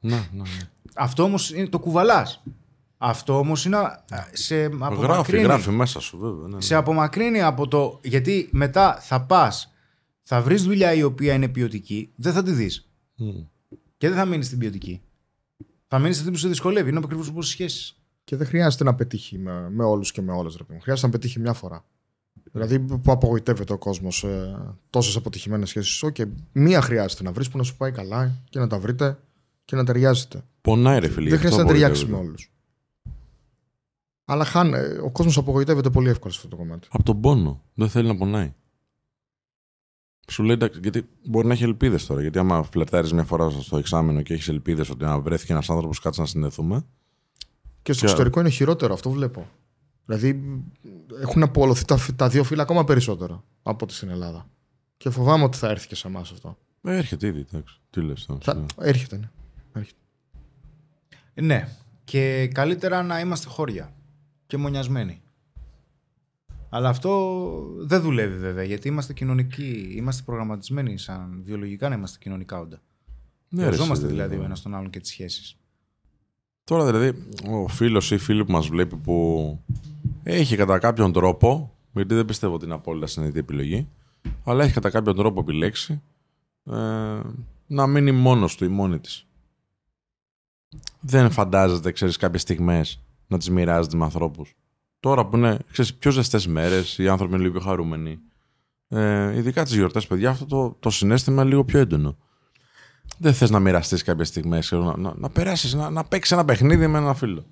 [0.01, 0.71] Ναι, ναι, ναι.
[0.95, 2.43] Αυτό όμως το κουβαλάς.
[2.99, 4.01] Αυτό όμως είναι α,
[4.33, 5.43] σε Γράφει, απομακρύνει.
[5.43, 6.49] γράφει μέσα σου, βέβαια.
[6.49, 6.61] Ναι, ναι.
[6.61, 8.01] Σε απομακρύνει από το.
[8.03, 9.73] Γιατί μετά θα πας,
[10.23, 12.91] θα βρεις δουλειά η οποία είναι ποιοτική, δεν θα τη δεις.
[13.17, 13.31] Μμ.
[13.97, 15.03] Και δεν θα μείνεις στην ποιοτική.
[15.89, 16.89] Θα μείνεις στην που σε δυσκολεύει.
[16.91, 18.02] Είναι ακριβώς όπως οι σχέσεις.
[18.25, 20.59] Και δεν χρειάζεται να πετύχει με, με όλους και με όλες.
[20.81, 21.85] Χρειάζεται να πετύχει μια φορά.
[22.53, 24.29] Δηλαδή που απογοητεύεται ο κόσμος σε
[24.91, 26.03] τόσες αποτυχημένες σχέσεις.
[26.03, 26.17] Οκ,
[26.53, 29.19] μία χρειάζεται να βρεις που να σου πάει καλά και να τα βρείτε
[29.65, 30.45] και να ταιριάζετε.
[30.61, 31.31] Πονάει, ρε φίλε.
[31.31, 32.29] δεν γι' αυτό χρειάζεται να ταιριάξει με απογοητεύεται.
[32.29, 32.51] όλους.
[34.25, 36.89] Αλλά χάνε, ο κόσμος απογοητεύεται πολύ εύκολα σε αυτό το κομμάτι.
[36.91, 37.63] Από τον πόνο.
[37.75, 38.55] Δεν θέλει να πονάει.
[40.29, 42.21] Σου λέει εντάξει, γιατί μπορεί να έχει ελπίδες τώρα.
[42.21, 46.01] Γιατί άμα φλερτάρεις μια φορά στο εξάμηνο και έχεις ελπίδες ότι να βρέθηκε ένας άνθρωπος
[46.01, 46.85] κάτσε να συνδεθούμε.
[47.83, 49.49] Και στο Και- εξωτερικό είναι χειρότερο, αυτό βλέπω.
[50.05, 50.61] Δηλαδή
[51.21, 54.47] έχουν απολωθεί τα, τα δύο φύλλα ακόμα περισσότερο από ό,τι στην Ελλάδα.
[54.97, 56.59] Και φοβάμαι ότι θα έρθει και σε εμάς αυτό.
[56.83, 57.81] Ε, έρχεται ήδη, εντάξει.
[57.91, 58.41] Τι λες τώρα.
[58.43, 58.67] Θα...
[58.79, 59.31] Έρχεται, ναι.
[59.73, 59.99] Έρχεται.
[61.35, 61.69] Ναι.
[62.05, 63.93] Και καλύτερα να είμαστε χώρια
[64.47, 65.21] και μονιασμένοι.
[66.69, 67.43] Αλλά αυτό
[67.79, 72.81] δεν δουλεύει βέβαια, γιατί είμαστε κοινωνικοί, είμαστε προγραμματισμένοι σαν βιολογικά να είμαστε κοινωνικά όντα.
[73.49, 75.57] Ναι, ρε, Χρειαζόμαστε εσύ, δηλαδή ο ένας τον άλλον και τις σχέσεις.
[76.65, 79.59] Τώρα δηλαδή, ο φίλος ή η φίλη που μας βλέπει που
[80.23, 83.89] έχει κατά κάποιον τρόπο, γιατί δεν πιστεύω ότι είναι απόλυτα συνειδητή επιλογή,
[84.45, 86.03] αλλά έχει κατά κάποιον τρόπο επιλέξει
[86.65, 87.21] ε,
[87.67, 89.27] να μείνει μόνος του ή μόνη της.
[91.01, 94.55] Δεν φαντάζεται, ξέρεις, κάποιες στιγμές να τις μοιράζεται με ανθρώπους.
[95.01, 98.19] Τώρα που είναι ξέρεις, πιο ζεστές μέρες, οι άνθρωποι είναι λίγο πιο χαρούμενοι.
[98.89, 102.17] Ε, ειδικά τις γιορτές, παιδιά, αυτό το, το συνέστημα είναι λίγο πιο έντονο.
[103.19, 106.87] Δεν θες να μοιραστείς κάποιες στιγμές, να, να, να περάσεις, να, να παίξεις ένα παιχνίδι
[106.87, 107.45] με ένα φίλο.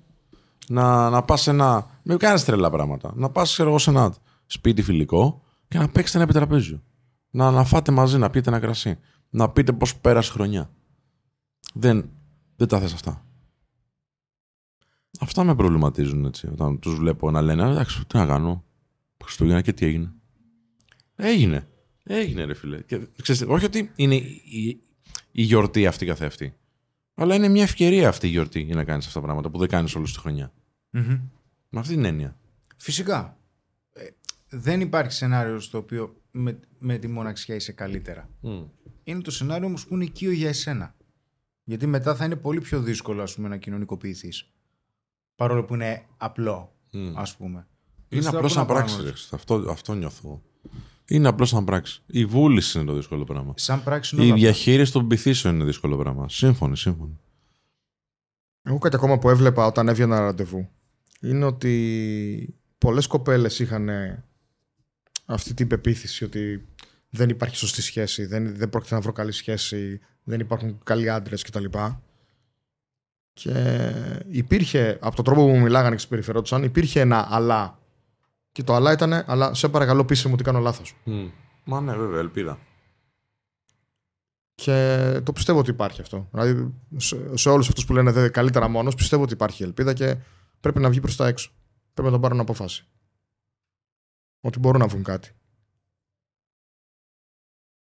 [0.67, 1.99] Να, να πας σε ένα.
[2.03, 3.13] Μην κάνεις τρελά πράγματα.
[3.15, 6.83] Να πας σε ένα σπίτι φιλικό και να παίξετε ένα επιτραπέζιο.
[7.29, 8.97] Να, να φάτε μαζί, να πείτε ένα κρασί.
[9.29, 10.69] Να πείτε πώς πέρασε χρονιά.
[11.73, 12.09] Δεν,
[12.55, 13.25] δεν τα θες αυτά.
[15.19, 16.47] Αυτά με προβληματίζουν έτσι.
[16.47, 18.63] Όταν τους βλέπω να λένε Εντάξει, τι να κάνω.
[19.23, 20.13] Χριστούγεννα και τι έγινε.
[21.15, 21.67] Έγινε.
[22.03, 22.81] Έγινε, ρε φίλε.
[22.81, 24.81] Και, ξέρεις, όχι ότι είναι η,
[25.31, 26.55] η γιορτή αυτή καθεαυτή.
[27.13, 29.67] Αλλά είναι μια ευκαιρία αυτή η γιορτή για να κάνεις αυτά τα πράγματα που δεν
[29.67, 30.51] κάνεις όλη τη χρονιά.
[31.69, 32.37] Με αυτή την έννοια.
[32.77, 33.37] Φυσικά.
[33.93, 34.07] Ε,
[34.49, 38.29] δεν υπάρχει σενάριο στο οποίο με, με τη μοναξιά είσαι καλύτερα.
[39.03, 40.95] Είναι το σενάριο όμως που είναι οικείο για εσένα.
[41.63, 44.51] Γιατί μετά θα είναι πολύ πιο δύσκολο ας πούμε, να κοινωνικοποιηθείς.
[45.35, 47.17] Παρόλο που είναι απλό, Μμ.
[47.17, 47.67] ας πούμε.
[48.09, 48.99] Είναι Ύστερα απλώ πού να πάμε πράξεις.
[48.99, 49.29] όμως.
[49.29, 49.35] ρε.
[49.35, 50.41] Αυτό, αυτό νιώθω.
[51.11, 52.01] Είναι απλώς να πράξει.
[52.05, 53.53] Η βούληση είναι το δύσκολο πράγμα.
[53.57, 54.45] Σαν πράξη είναι Η όλα αυτά.
[54.47, 56.29] διαχείριση των πυθίσεων είναι δύσκολο πράγμα.
[56.29, 57.19] Σύμφωνοι, σύμφωνοι.
[58.61, 60.69] Εγώ κάτι ακόμα που έβλεπα όταν έβγαινα ραντεβού
[61.21, 63.89] είναι ότι πολλές κοπέλες είχαν
[65.25, 66.67] αυτή την πεποίθηση ότι
[67.09, 71.43] δεν υπάρχει σωστή σχέση, δεν, δεν πρόκειται να βρω καλή σχέση, δεν υπάρχουν καλοί άντρες
[71.43, 71.65] κτλ.
[73.33, 73.91] Και
[74.29, 77.79] υπήρχε, από τον τρόπο που μου μιλάγανε και συμπεριφερόντουσαν, υπήρχε ένα αλλά.
[78.51, 80.95] Και το αλλά ήταν, αλλά σε παρακαλώ πείσε μου ότι κάνω λάθος.
[81.63, 82.59] Μα ναι, βέβαια, ελπίδα.
[84.55, 86.27] Και το πιστεύω ότι υπάρχει αυτό.
[86.31, 90.17] Δηλαδή, σε, σε όλους αυτούς που λένε «Δε, καλύτερα μόνος, πιστεύω ότι υπάρχει ελπίδα και
[90.59, 91.51] πρέπει να βγει προς τα έξω.
[91.93, 92.85] Πρέπει να τον πάρουν απόφαση.
[94.41, 95.31] Ότι μπορούν να βρουν κάτι.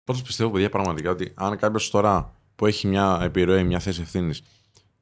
[0.04, 4.42] Πάντως πιστεύω, παιδιά, πραγματικά ότι αν κάποιος τώρα που έχει μια επιρροή, μια θέση ευθύνης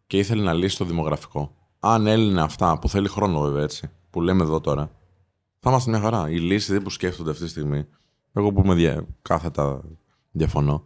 [0.07, 4.21] και ήθελε να λύσει το δημογραφικό, αν έλυνε αυτά που θέλει χρόνο, βέβαια έτσι, που
[4.21, 4.91] λέμε εδώ τώρα,
[5.61, 6.31] θα είμαστε μια χαρά.
[6.31, 7.87] Η λύση δεν που σκέφτονται αυτή τη στιγμή,
[8.33, 9.07] εγώ που με δια...
[9.23, 9.83] κάθετα
[10.31, 10.85] διαφωνώ,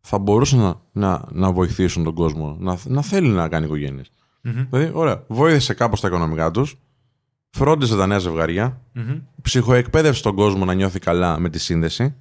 [0.00, 4.12] θα μπορούσαν να, να, να βοηθήσουν τον κόσμο να, να θέλει να κάνει οικογένειες.
[4.70, 6.78] Δηλαδή, ωραία, βοήθησε κάπως τα οικονομικά τους,
[7.50, 8.80] φρόντιζε τα νέα ζευγάρια,
[9.42, 12.14] ψυχοεκπαίδευσε τον κόσμο να νιώθει καλά με τη συνδεση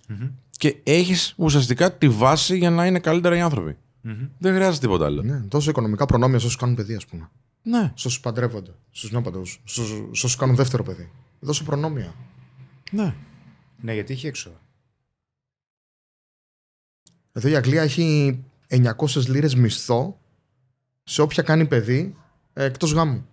[0.49, 3.77] και έχεις ουσιαστικά τη βάση για να είναι καλύτερα οι άνθρωποι.
[4.37, 5.21] Δεν χρειάζεται τίποτα άλλο.
[5.21, 7.29] Ναι, τόσο οικονομικά προνόμια σε όσους κάνουν παιδί, ας πούμε.
[7.63, 7.91] Ναι.
[7.95, 8.71] Σε όσους παντρεύονται.
[8.91, 9.45] Στου νεόπαντρου.
[9.45, 11.11] Σε όσους κάνουν δεύτερο παιδί.
[11.39, 12.13] Δώσε προνόμια.
[12.91, 13.15] ναι.
[13.81, 14.59] Ναι, γιατί έχει έξοδα.
[17.31, 20.19] Εδώ η Αγγλία έχει 900 λίρες μισθό
[21.03, 22.15] σε όποια κάνει παιδί
[22.53, 23.25] ε, εκτός γάμου.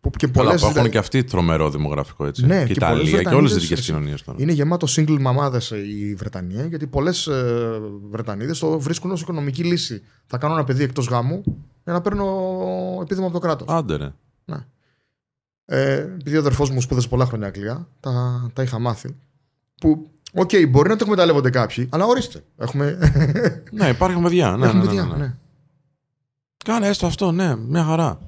[0.00, 2.46] Που και Πολλά πολλές που έχουν δε- και αυτοί τρομερό δημογραφικό έτσι.
[2.46, 3.84] Ναι, και, και η πολλές Ιταλία και όλες τις Βρετανίδες, δικέ έτσι.
[3.92, 4.38] κοινωνίες τώρα.
[4.40, 7.80] Είναι γεμάτο single μαμάδες η Βρετανία, γιατί πολλές ε,
[8.10, 10.02] Βρετανίδες το βρίσκουν ως οικονομική λύση.
[10.26, 11.42] Θα κάνω ένα παιδί εκτός γάμου
[11.84, 12.24] για να παίρνω
[13.02, 13.68] επίδομα από το κράτος.
[13.68, 14.12] Άντε ρε.
[14.44, 14.66] Ναι.
[15.64, 19.16] Ε, επειδή ο αδερφός μου σπούδασε πολλά χρόνια Αγγλία, τα, τα είχα μάθει.
[19.80, 22.44] Που, οκ, μπορεί να το εκμεταλλεύονται κάποιοι, αλλά ορίστε.
[22.56, 22.98] Έχουμε,
[23.78, 24.56] ναι, υπάρχουν παιδιά.
[24.56, 25.04] Ναι, έχουμε ναι, ναι, παιδιά.
[25.04, 25.16] ναι.
[25.16, 25.36] ναι.
[26.64, 28.20] Κάνε έστω αυτό, ναι, μια χαρά.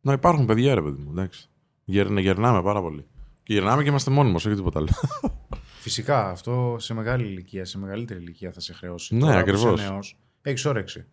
[0.00, 1.10] Να υπάρχουν παιδιά, ρε παιδί μου.
[1.10, 1.48] Εντάξει.
[1.84, 3.06] Γερ, να γερνάμε πάρα πολύ.
[3.42, 4.88] Και γερνάμε και είμαστε μόνοι μα, όχι τίποτα άλλο.
[5.80, 9.14] Φυσικά αυτό σε μεγάλη ηλικία, σε μεγαλύτερη ηλικία θα σε χρεώσει.
[9.14, 9.80] Ναι, Τώρα που ακριβώς.
[9.80, 11.04] είσαι νέος, έχεις όρεξη.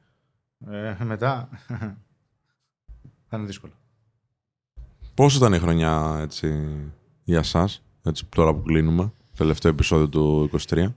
[0.71, 1.49] Ε, μετά
[3.35, 3.73] θα είναι δύσκολο.
[5.13, 6.67] Πώς ήταν η χρονιά έτσι,
[7.23, 7.69] για εσά,
[8.03, 10.93] έτσι, τώρα που κλείνουμε, τελευταίο επεισόδιο του 23.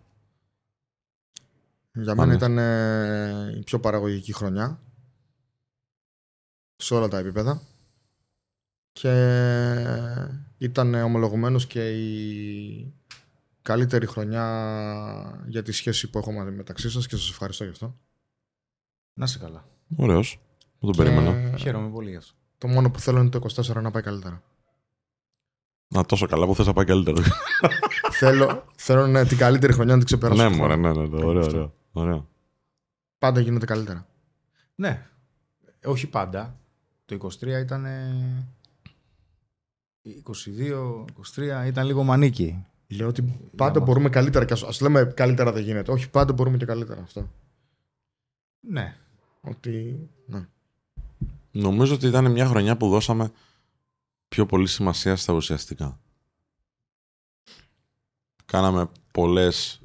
[1.92, 2.26] Για Πάμε.
[2.26, 4.80] μένα ήταν ε, η πιο παραγωγική χρονιά
[6.76, 7.62] σε όλα τα επίπεδα
[8.92, 9.12] και
[10.58, 12.94] ήταν ομολογουμένως και η
[13.62, 17.98] καλύτερη χρονιά για τη σχέση που έχω μαζί μεταξύ σας και σας ευχαριστώ γι' αυτό.
[19.14, 19.64] Να είσαι καλά.
[19.96, 20.40] Ωραίος.
[20.80, 21.50] Δεν τον περίμενα.
[21.50, 22.34] Και Χαίρομαι πολύ γι' αυτό.
[22.58, 24.42] το μόνο που θέλω είναι το 24 να πάει καλύτερα.
[25.88, 27.22] Να τόσο καλά που θες να πάει καλύτερο.
[28.10, 30.40] θέλω, θέλω ναι, την καλύτερη χρονιά να την ξεπεράσω.
[30.40, 30.58] ναι, αυτό.
[30.58, 32.28] μωρέ, ναι, ναι, ναι, ωραίο, ωραίο, ωραίο.
[33.18, 34.06] Πάντα γίνεται καλύτερα.
[34.74, 35.06] Ναι.
[35.84, 36.58] Όχι πάντα.
[37.04, 37.84] Το 23 ήταν.
[37.84, 38.44] ε,
[40.02, 41.04] 22,
[41.62, 42.64] 23 ήταν λίγο μανίκι.
[42.88, 45.92] Λέω ότι πάντα μπορούμε καλύτερα και ας, ας λέμε καλύτερα δεν γίνεται.
[45.92, 47.30] Όχι, πάντα μπορούμε και καλύτερα αυτό.
[48.60, 48.96] Ναι.
[49.40, 50.46] Ότι, ναι.
[51.50, 53.30] Νομίζω ότι ήταν μια χρονιά που δώσαμε
[54.28, 55.98] πιο πολύ σημασία στα ουσιαστικά.
[58.44, 59.80] Κάναμε πολλές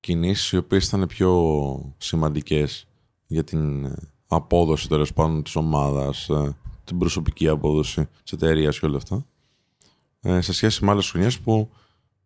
[0.00, 2.86] κινήσεις οι οποίες ήταν πιο σημαντικές
[3.26, 3.94] για την ε,
[4.28, 9.26] απόδοση τέλος πάντων της ομάδας, ε, την προσωπική απόδοση της εταιρείας και όλα αυτά.
[10.20, 11.70] Ε, σε σχέση με άλλες χρονιές που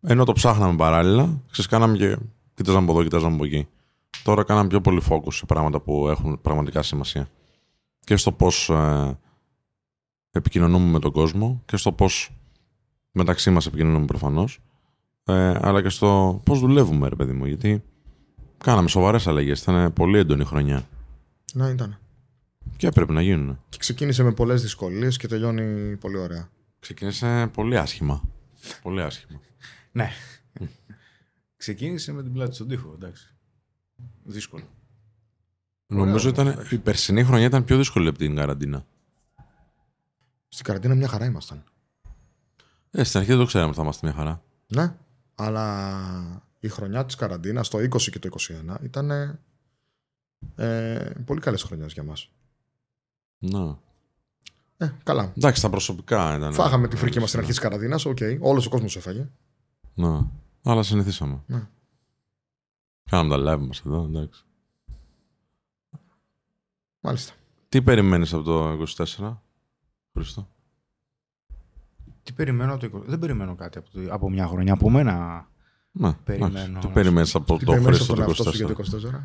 [0.01, 2.17] ενώ το ψάχναμε παράλληλα, ξέρεις, κάναμε και
[2.53, 3.67] κοιτάζαμε από εδώ, κοιτάζαμε από εκεί.
[4.23, 7.29] Τώρα κάναμε πιο πολύ focus σε πράγματα που έχουν πραγματικά σημασία
[8.03, 9.17] και στο πώς ε,
[10.31, 12.37] επικοινωνούμε με τον κόσμο και στο πώς
[13.11, 14.59] μεταξύ μας επικοινωνούμε προφανώς
[15.23, 17.83] ε, αλλά και στο πώς δουλεύουμε ρε παιδί μου γιατί
[18.57, 20.87] κάναμε σοβαρές αλλαγές ήταν πολύ έντονη χρονιά
[21.53, 21.99] ναι, ήταν.
[22.77, 26.49] και έπρεπε να γίνουν Και ξεκίνησε με πολλές δυσκολίες και τελειώνει πολύ ωραία.
[26.79, 28.21] ξεκίνησε πολύ άσχημα
[28.81, 29.39] πολύ άσχημα
[29.91, 30.09] Ναι.
[31.63, 33.33] Ξεκίνησε με την πλάτη στον τοίχο, εντάξει.
[34.23, 34.63] Δύσκολο.
[35.87, 38.85] Νομίζω ήταν η περσινή χρονιά ήταν πιο δύσκολη από την καραντίνα
[40.47, 41.63] Στην καραντίνα μια χαρά ήμασταν.
[42.91, 44.95] ε, στην αρχή δεν το ξέραμε ότι θα είμαστε μια χαρά Ναι,
[45.35, 48.29] αλλά η χρονιά της καραντίνας, το 20 και το
[48.71, 49.11] 21, ήταν
[50.55, 52.29] ε, πολύ καλές χρονιές για μας.
[53.37, 53.77] να.
[54.77, 55.33] Ε, καλά.
[55.37, 58.17] εντάξει τα προσωπικά ήταν Φάγαμε τη φρίκη μας στην αρχή της καραντίνας, οκ.
[58.39, 59.29] Όλος ο κόσμος έφαγε.
[59.93, 60.31] να.
[60.63, 61.67] αλλά συνηθίσαμε Ναι.
[63.09, 64.43] κάναμε τα live μας εδώ εντάξει
[67.05, 67.33] Μάλιστα.
[67.69, 68.83] Τι περιμένεις από το
[69.17, 69.37] 24,
[70.13, 70.47] Χρήστο.
[72.23, 73.01] Τι περιμένω από το 20.
[73.05, 73.99] Δεν περιμένω κάτι από, το...
[74.09, 74.73] από μια χρονιά.
[74.73, 75.47] Από μένα.
[75.91, 76.71] Ναι, Περιμένω, εντάξει.
[76.71, 76.93] Τι όμως.
[76.93, 78.99] περιμένεις από Τι το περιμένεις Χρήστο από τον το εαυτό σου 24.
[78.99, 79.19] για το 24.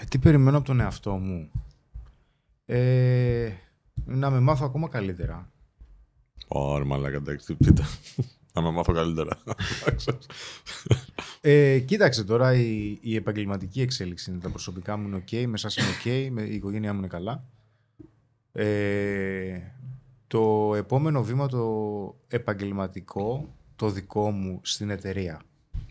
[0.00, 1.50] Ε, Τι περιμένω από τον εαυτό μου.
[2.64, 3.52] Ε,
[4.04, 5.50] να με μάθω ακόμα καλύτερα.
[6.48, 7.82] Ωραία, μαλάκα, εντάξει, τι πείτε.
[8.54, 9.38] Να με μάθω καλύτερα.
[11.46, 15.76] Ε, κοίταξε τώρα, η, η επαγγελματική εξέλιξη είναι τα προσωπικά μου είναι οκ, με εσάς
[15.76, 17.44] είναι οκ, με, η οικογένειά μου είναι καλά.
[18.52, 19.60] Ε,
[20.26, 25.42] το επόμενο βήμα το επαγγελματικό, το δικό μου στην εταιρεία.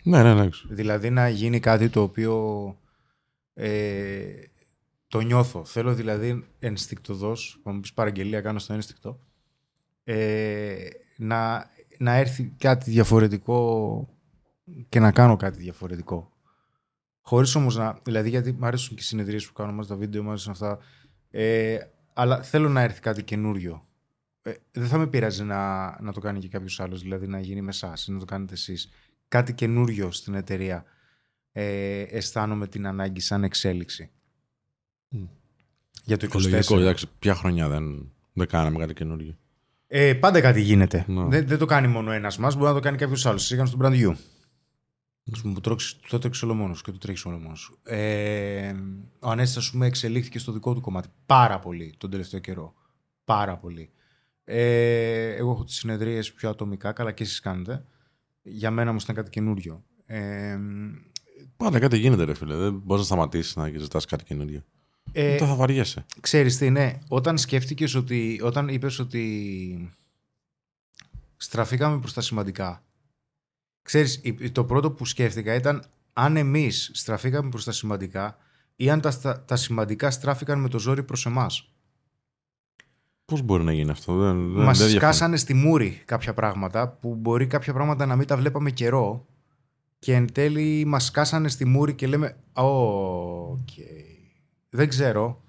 [0.03, 0.68] ναι, ναι, εντάξει.
[0.70, 2.78] Δηλαδή να γίνει κάτι το οποίο
[3.53, 4.24] ε,
[5.07, 5.66] το νιώθω.
[5.66, 9.20] Θέλω δηλαδή ενστικτοδός, θα μου πεις παραγγελία κάνω στο ένστικτο,
[10.03, 10.76] ε,
[11.18, 11.70] να,
[12.04, 14.08] να έρθει κάτι διαφορετικό
[14.89, 16.32] και να κάνω κάτι διαφορετικό.
[17.22, 17.99] Χωρίς όμως να...
[18.04, 20.80] Δηλαδή γιατί μου αρέσουν και οι συνεδρίες που κάνω μας, τα βίντεο μας, αυτά.
[21.30, 21.78] Ε,
[22.14, 23.88] αλλά θέλω να έρθει κάτι καινούριο.
[24.41, 27.62] Ε, δεν θα με πειράζει να, να το κάνει και κάποιος άλλος, δηλαδή να γίνει
[27.62, 28.89] με εσάς ή να το κάνετε εσείς.
[29.28, 30.86] κάτι καινούριο στην εταιρεία
[31.51, 34.12] ε, αισθάνομαι την ανάγκη σαν εξέλιξη.
[36.04, 36.49] Για το 24.
[36.49, 39.38] Λογικό, εντάξει, ποια χρονιά δεν, δεν κάναμε κάτι καινούργιο.
[39.96, 41.06] Ε, πάντα κάτι γίνεται.
[41.08, 41.24] Ναι.
[41.28, 43.44] Δεν, δεν το κάνει μόνο ένας μας, μπορεί να το κάνει κάποιος άλλος.
[43.44, 44.16] Εσύ έκανε στον brand you.
[45.34, 47.80] Ας πούμε, που τρώξεις- το τρέξει όλο μόνος και το τρέχεις όλο μόνος.
[47.84, 48.74] Ε,
[49.20, 52.74] ο Ανέστη, ας πούμε, εξελίχθηκε στο δικό του κομμάτι πάρα πολύ τον τελευταίο καιρό.
[53.26, 53.89] Πάρα πολύ.
[54.44, 57.86] Ε, εγώ έχω τις συνεδρίες πιο ατομικά, καλά και εσείς κάνετε.
[58.41, 59.84] Για μένα όμως ήταν κάτι καινούριο.
[60.06, 60.58] Ε,
[61.58, 62.56] Πάντα κάτι γίνεται, ρε φίλε.
[62.56, 64.64] Δεν μπορείς να σταματήσεις να ζητάς κάτι καινούργιο.
[65.12, 66.06] Ε, Μετά θα βαριέσαι.
[66.22, 66.99] Ξέρεις τι, ναι.
[67.08, 68.39] Όταν σκέφτηκες ότι...
[68.43, 69.95] Όταν είπες ότι
[71.38, 72.84] στραφήκαμε προς τα σημαντικά.
[73.82, 75.84] Ξέρεις, η- το πρώτο που σκέφτηκα ήταν
[76.14, 78.38] αν εμείς στραφήκαμε προς τα σημαντικά
[78.76, 81.68] ή αν τα, στα- τα σημαντικά στράφηκαν με το ζόρι προς εμάς.
[83.26, 85.12] Πώς μπορεί να γίνει αυτό, δεν, δεν, Μας δεν διαφωνώ.
[85.12, 89.26] σκάσανε στη μούρη κάποια πράγματα που μπορεί κάποια πράγματα να μην τα βλέπαμε καιρό
[89.99, 93.68] και εν τέλει μας σκάσανε στη μούρη και λέμε «OK,
[94.74, 95.42] δεν ξέρω,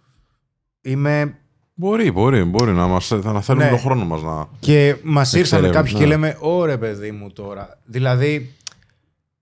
[0.80, 1.38] είμαι
[1.76, 3.70] Μπορεί, μπορεί, μπορεί να μας, θα να θέλουμε Ναι.
[3.70, 4.48] τον χρόνο μας να.
[4.60, 5.98] Και μας ήρθαν Εξερεύνη, κάποιοι ναι.
[5.98, 7.80] και λέμε: Ωρε, παιδί μου τώρα.
[7.84, 8.54] Δηλαδή.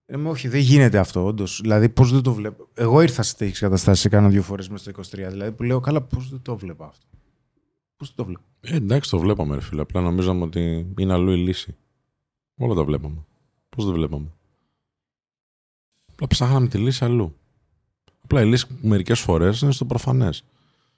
[0.07, 1.61] Λέμε, όχι, δεν γίνεται αυτό, όντως.
[1.63, 2.69] Δηλαδή, πώς δεν το βλέπω.
[2.75, 5.31] Εγώ ήρθα σε τέτοιες καταστάσεις, κάνα δύο φορές μέσα στο 23.
[5.31, 7.07] Δηλαδή, που λέω, καλά, πώς δεν το βλέπω αυτό.
[7.97, 8.43] Πώς δεν το βλέπω.
[8.61, 9.81] Ε, εντάξει, το βλέπαμε, ρε φίλε.
[9.81, 11.77] Απλά νομίζαμε ότι είναι αλλού η λύση.
[12.59, 13.25] Όλα τα βλέπαμε.
[13.69, 14.27] Πώς δεν βλέπαμε.
[16.13, 17.37] Απλά ψάχναμε τη λύση αλλού.
[18.33, 20.45] Απλά η λύση μερικές φορές είναι στο προφανές.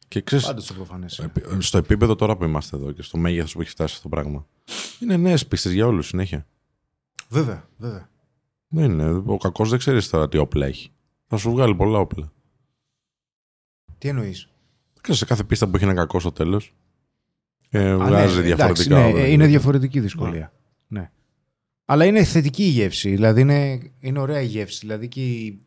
[0.09, 1.29] Και ξέρεις, Πάντως το προφανές.
[1.59, 4.47] στο επίπεδο τώρα που είμαστε εδώ και στο μέγεθος που έχει φτάσει αυτό το πράγμα,
[5.01, 6.47] είναι νέες πίστες για όλους συνέχεια.
[7.29, 8.09] Βέβαια, βέβαια.
[8.69, 9.23] Δεν είναι.
[9.27, 10.91] Ο κακός δεν ξέρεις τώρα τι όπλα έχει.
[11.27, 12.33] Θα σου βγάλει πολλά όπλα.
[13.99, 14.49] Τι εννοείς;
[15.01, 16.75] Ξέρεις, σε κάθε πίστα που έχει ένα κακό στο τέλος.
[17.71, 18.99] Ε, βγάζει διαφορετικά.
[18.99, 19.21] ναι, όπλα.
[19.21, 20.53] ε, είναι διαφορετική δυσκολία.
[20.87, 21.11] Ναι.
[21.85, 23.11] Αλλά είναι θετική η γεύση.
[23.11, 24.79] Δηλαδή είναι, είναι ωραία η γεύση.
[24.81, 25.63] Δηλαδή και η,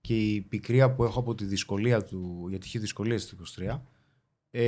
[0.00, 3.78] και η πικρία που έχω από τη δυσκολία του, γιατί είχε δυσκολίε στο 23.
[4.50, 4.60] Ε,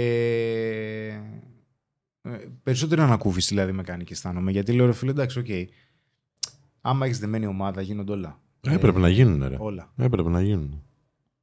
[2.23, 2.31] ε,
[2.63, 4.51] περισσότερη ανακούφιση δηλαδή με κάνει και αισθάνομαι.
[4.51, 5.47] Γιατί λέω ρε φίλε, εντάξει, οκ.
[6.81, 8.41] Άμα έχεις δεμένη ομάδα, γίνονται όλα.
[8.61, 9.57] Έπρεπε να γίνουν, ρε.
[9.59, 9.93] Όλα.
[9.97, 10.83] Έπρεπε να γίνουν.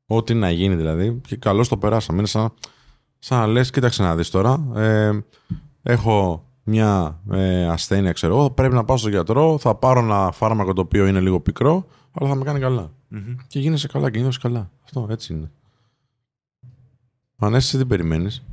[0.05, 1.21] Ό,τι να γίνει δηλαδή.
[1.27, 2.17] Και καλώς το περάσαμε.
[2.17, 2.53] Είναι σαν,
[3.19, 4.71] σαν να λες: Κοίταξε να δεις τώρα.
[4.75, 5.19] Ε,
[5.81, 8.51] έχω μια ε, ασθένεια, ξέρω εγώ.
[8.51, 9.57] Πρέπει να πάω στον γιατρό.
[9.57, 12.91] Θα πάρω ένα φάρμακο το οποίο είναι λίγο πικρό, αλλά θα με κάνει καλά.
[13.07, 13.35] Μμμ.
[13.47, 14.69] Και γίνεσαι καλά και νιώθεις καλά.
[14.83, 15.51] Αυτό έτσι είναι.
[17.41, 18.43] Αν εσύ τι περιμένεις;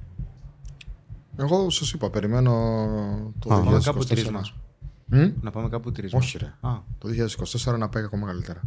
[1.37, 2.53] Εγώ σας είπα, περιμένω
[3.39, 4.31] το Α, Πάμε κάπου τρει 2024.
[4.31, 4.41] μα.
[5.07, 6.47] Μμ; Να πάμε κάπου τρει Όχι, ρε.
[6.61, 8.61] Α, Το 2024 να πάει ακόμα καλύτερα.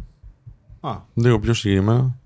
[0.80, 2.18] α, Λίγο πιο συγκεκριμένα.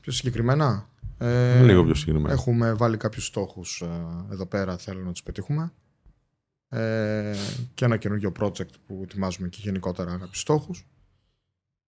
[0.00, 0.88] Πιο συγκεκριμένα;
[1.18, 2.32] Ε, Λίγο πιο συγκεκριμένα.
[2.34, 5.72] Έχουμε βάλει κάποιους στόχους ε, εδώ πέρα, θέλω να τους πετύχουμε.
[6.68, 7.34] Ε,
[7.74, 10.86] και ένα καινούργιο project που ετοιμάζουμε και γενικότερα κάποιους στόχους.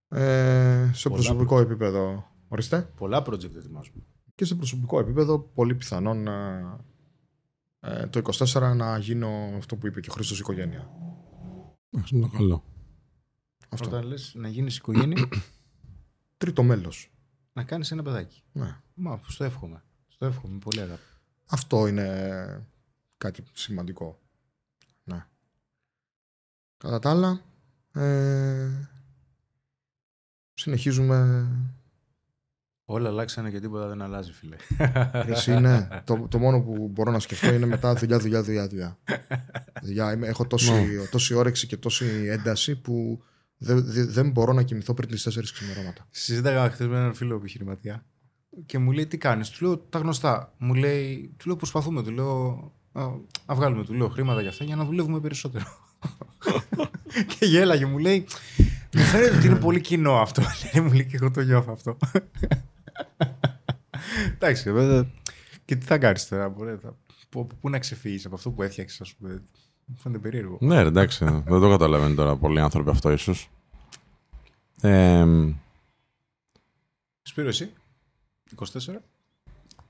[0.09, 4.03] Ε, σε Πολλά προσωπικό επίπεδο, ορίστε, πολλά project ετοιμάζουμε.
[4.35, 6.79] και σε προσωπικό επίπεδο πολύ πιθανόν ε,
[7.81, 10.91] ε, το 24 να γίνω αυτό που είπε και ο Χρήστος οικογένεια.
[11.91, 12.65] Εντάξει, είναι καλό.
[13.69, 13.87] Αυτό.
[13.89, 15.29] Όταν λες να γίνεις οικογένεια,
[16.37, 17.13] Τρίτο μέλος.
[17.53, 18.43] να κάνεις ένα παιδάκι.
[18.53, 18.81] Ναι.
[18.95, 19.83] Μα, στο εύχομαι.
[20.09, 21.03] Στο εύχομαι, με πολύ αγάπη.
[21.47, 22.67] Αυτό είναι
[23.19, 24.19] κάτι σημαντικό.
[26.85, 26.91] Ναι.
[26.91, 27.41] Κατά τα άλλα,
[27.93, 28.89] ε,
[30.55, 31.49] συνεχίζουμε.
[32.85, 34.57] Όλα αλλάξανε και τίποτα δεν αλλάζει, φίλε.
[35.13, 38.67] Εσύ είναι, το, το μόνο που μπορώ να σκεφτώ είναι μετά δουλειά, δουλειά, δουλειά.
[38.69, 38.99] δουλειά.
[39.83, 43.23] δουλειά είμαι, έχω τόση, τόση όρεξη και τόση ένταση που
[43.57, 46.07] δεν, δεν, δεν μπορώ να κοιμηθώ πριν τις 4 ξημερώματα.
[46.11, 48.05] Συζήταγα χθες με έναν φίλο επιχειρηματία
[48.67, 50.55] και μου λέει τι κάνεις; Του λέω τα γνωστά.
[50.59, 52.03] Μου λέει, του λέω προσπαθούμε.
[52.03, 53.11] Του λέω «Α,
[53.47, 55.65] να βγάλουμε του λέω, χρήματα για αυτά για να δουλεύουμε περισσότερο.
[57.39, 58.27] και γέλαγε, μου λέει.
[58.95, 60.43] Μου φαίνεται ότι είναι πολύ κοινό αυτό.
[60.75, 61.97] Λέει, μου λέει και εγώ το νιώθω αυτό.
[64.35, 65.07] Εντάξει, βέβαια.
[65.65, 66.97] Και τι θα κάνεις τώρα, μπορεί, θα,
[67.29, 69.43] πού, πού να ξεφύγεις από αυτό που έφτιαξες, ας πούμε.
[69.85, 70.59] Μου φαίνεται περίεργο.
[70.61, 71.25] Ναι, ρε, εντάξει.
[71.25, 73.51] δεν το καταλαβαίνουν τώρα πολλοί άνθρωποι αυτό, ίσως.
[74.81, 75.25] Ε,
[77.23, 77.73] Σπύρο, εσύ,
[78.57, 78.67] 24.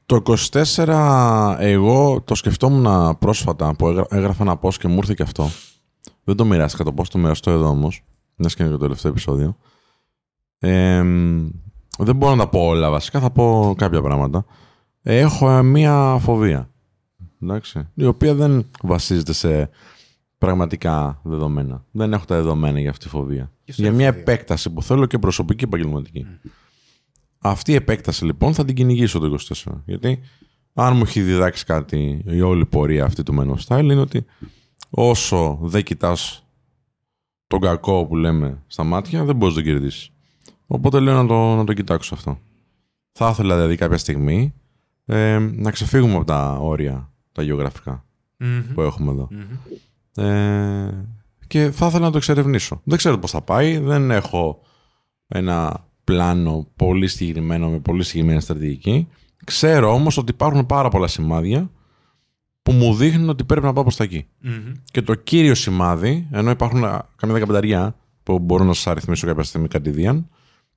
[0.07, 5.23] το 24 εγώ το σκεφτόμουν πρόσφατα που έγρα- έγραφα ένα post και μου ήρθε και
[5.23, 5.51] αυτό.
[6.29, 8.05] Δεν το μοιράστηκα το post, το μοιραστώ εδώ όμως.
[8.37, 9.57] Μιας και είναι το τελευταίο επεισόδιο.
[10.59, 11.03] Ε,
[11.99, 14.45] δεν μπορώ να τα πω όλα βασικά, θα πω κάποια πράγματα.
[15.03, 16.71] Έχω ε, μία φοβία.
[17.43, 19.71] Εντάξει, η οποία δεν βασίζεται σε
[20.39, 21.85] πραγματικά δεδομένα.
[21.91, 23.51] Δεν έχω τα δεδομένα για αυτή τη φοβία.
[23.65, 24.23] Και αυτό Για είναι μια φοβία.
[24.23, 26.27] επέκταση που θέλω και προσωπική και επαγγελματική.
[27.39, 29.73] Αυτή η επέκταση λοιπόν θα την κυνηγήσω το 24.
[29.85, 30.21] Γιατί
[30.75, 34.25] αν μου έχει διδάξει κάτι η όλη πορεία αυτή του Men of Style είναι ότι
[34.91, 36.47] όσο δεν κοιτάς
[37.47, 40.11] τον κακό που λέμε στα μάτια, δεν μπορείς να τον κερδίσεις.
[40.67, 42.39] Οπότε λέω να το, να το κοιτάξω αυτό.
[43.13, 44.55] Θα ήθελα δηλαδή κάποια στιγμή
[45.05, 48.05] ε, να ξεφύγουμε από τα όρια τα γεωγραφικα
[48.75, 49.29] που έχουμε εδώ.
[50.15, 51.05] Ε,
[51.47, 52.81] και θα ήθελα να το εξερευνήσω.
[52.85, 54.61] Δεν ξέρω πώς θα πάει, δεν έχω
[55.29, 59.09] ένα πλάνο πολύ συγκεκριμένο με πολύ συγκεκριμένη στρατηγική.
[59.45, 61.71] Ξέρω όμως ότι υπάρχουν πάρα πολλά σημάδια
[62.69, 64.27] που μου δείχνουν ότι πρέπει να πάω προς τα εκει
[64.85, 66.81] Και το κύριο σημάδι, ενώ υπάρχουν
[67.17, 70.29] καμιά δεκαπενταριά που μπορώ να σας αριθμίσω κάποια στιγμή κατηδίαν,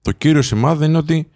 [0.02, 1.30] το κύριο σημάδι είναι ότι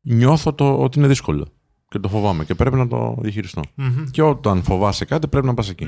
[0.00, 1.46] νιώθω το, ότι είναι δύσκολο
[1.88, 3.62] και το φοβάμαι και πρέπει να το διαχειριστω
[4.10, 5.86] Και όταν φοβάσαι κάτι πρέπει να πας εκεί.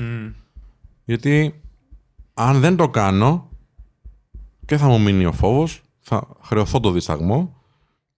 [1.03, 1.61] Γιατί
[2.33, 3.49] αν δεν το κάνω
[4.65, 7.61] και θα μου μείνει ο φόβος, θα χρεωθώ το δισταγμό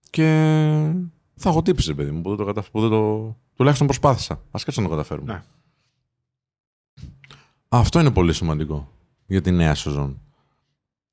[0.10, 0.24] και
[1.36, 2.72] θα έχω τύψεις, παιδί μου, που δεν το, καταφ...
[2.72, 3.36] που δεν το...
[3.56, 4.42] τουλάχιστον προσπάθησα.
[4.52, 5.34] Ας κάτσω να το καταφέρουμε.
[5.34, 5.44] Ναι.
[7.80, 8.92] Αυτό είναι πολύ σημαντικό
[9.26, 10.22] για τη νέα σεζόν.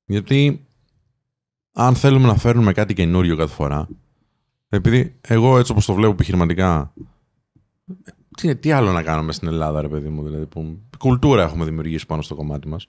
[0.05, 0.65] Γιατί
[1.73, 3.87] αν θέλουμε να φέρνουμε κάτι καινούριο κάθε φορά,
[4.69, 6.93] επειδή εγώ έτσι όπως το βλέπω επιχειρηματικά,
[8.37, 12.05] τι, τι άλλο να κάνουμε στην Ελλάδα, ρε παιδί μου, δηλαδή, που κουλτούρα έχουμε δημιουργήσει
[12.05, 12.87] πάνω στο κομμάτι μας.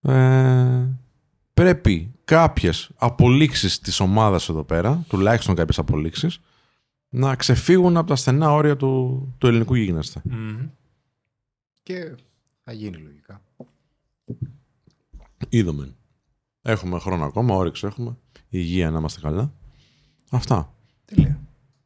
[0.00, 0.88] Ε,
[1.54, 6.40] πρέπει κάποιες απολύξεις της ομάδας εδώ πέρα, τουλάχιστον κάποιες απολύξεις,
[7.08, 10.22] να ξεφύγουν από τα στενά όρια του, του ελληνικού γίγνεσθε.
[11.82, 12.14] Και
[12.70, 13.42] θα γίνει λογικά.
[15.48, 15.94] Είδαμε.
[16.62, 18.16] Έχουμε χρόνο ακόμα, όρεξη έχουμε.
[18.48, 19.52] Υγεία να είμαστε καλά.
[20.30, 20.74] Αυτά.
[21.04, 21.40] Τέλεια.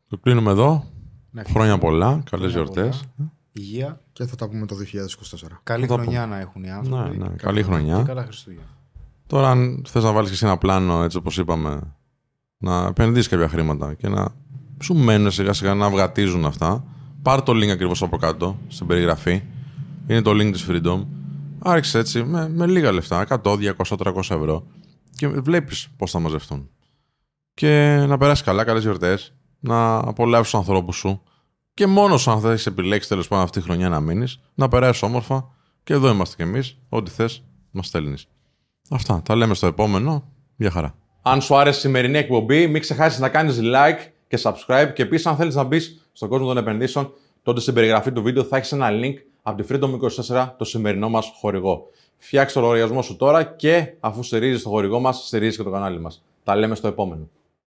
[0.09, 0.85] Το κλείνουμε εδώ.
[1.31, 2.07] Να Χρόνια πολλά.
[2.07, 3.05] Καλές Χρόνια γιορτές.
[3.17, 3.33] πολλά.
[3.53, 4.01] Υγεία.
[4.13, 5.61] Και θα τα πούμε το 2024.
[5.63, 7.17] Καλή Θα τα χρονιά να έχουν οι άνθρωποι.
[7.17, 7.97] Ναι, ναι, καλή χρονιά.
[7.97, 8.67] Και καλά Χριστούγεννα.
[9.27, 11.97] Τώρα, αν θες να βάλεις και εσύ ένα πλάνο, έτσι όπως είπαμε,
[12.59, 14.29] να επενδύσεις κάποια χρήματα και να
[14.81, 16.85] σου μένουν σιγά σιγά να αυγατίζουν αυτά,
[17.23, 19.43] πάρ το link ακριβώς από κάτω στην περιγραφή.
[20.07, 21.07] Είναι το link της Freedom.
[21.59, 24.67] Άρχισε έτσι με, με λίγα λεφτά, 100, 200, 300 ευρώ
[25.17, 26.71] και βλέπεις πώς θα μαζευτούν.
[27.55, 31.23] Και να περάσεις καλά, καλές γιορτές, να απολαύσεις τους ανθρώπους σου
[31.75, 34.69] και μόνος σου, αν θα έχει επιλέξεις τέλος πάντων αυτή τη χρονιά να μείνεις, να
[34.69, 35.49] περάσεις όμορφα
[35.85, 36.79] και εδώ είμαστε κι εμείς.
[36.89, 38.29] Ό,τι θες, μας στέλνεις.
[38.91, 39.23] Αυτά.
[39.25, 40.33] Τα λέμε στο επόμενο.
[40.57, 40.95] Γεια χαρά.
[41.23, 44.93] Αν σου άρεσε η σημερινή εκπομπή, μην ξεχάσεις να κάνεις like και subscribe.
[44.95, 48.45] Και επίσης, αν θέλεις να μπεις στον κόσμο των επενδύσεων, τότε στην περιγραφή του βίντεο
[48.45, 49.99] θα έχεις ένα link από τη Freedom
[50.31, 51.87] 24, το σημερινό μας χορηγό.
[52.17, 56.01] Φτιάξε το λογαριασμό σου τώρα και αφού στηρίζεις το χορηγό μας, στηρίζεις και το κανάλι
[56.01, 56.25] μας.
[56.45, 57.29] Τα λέμε στο επόμενο.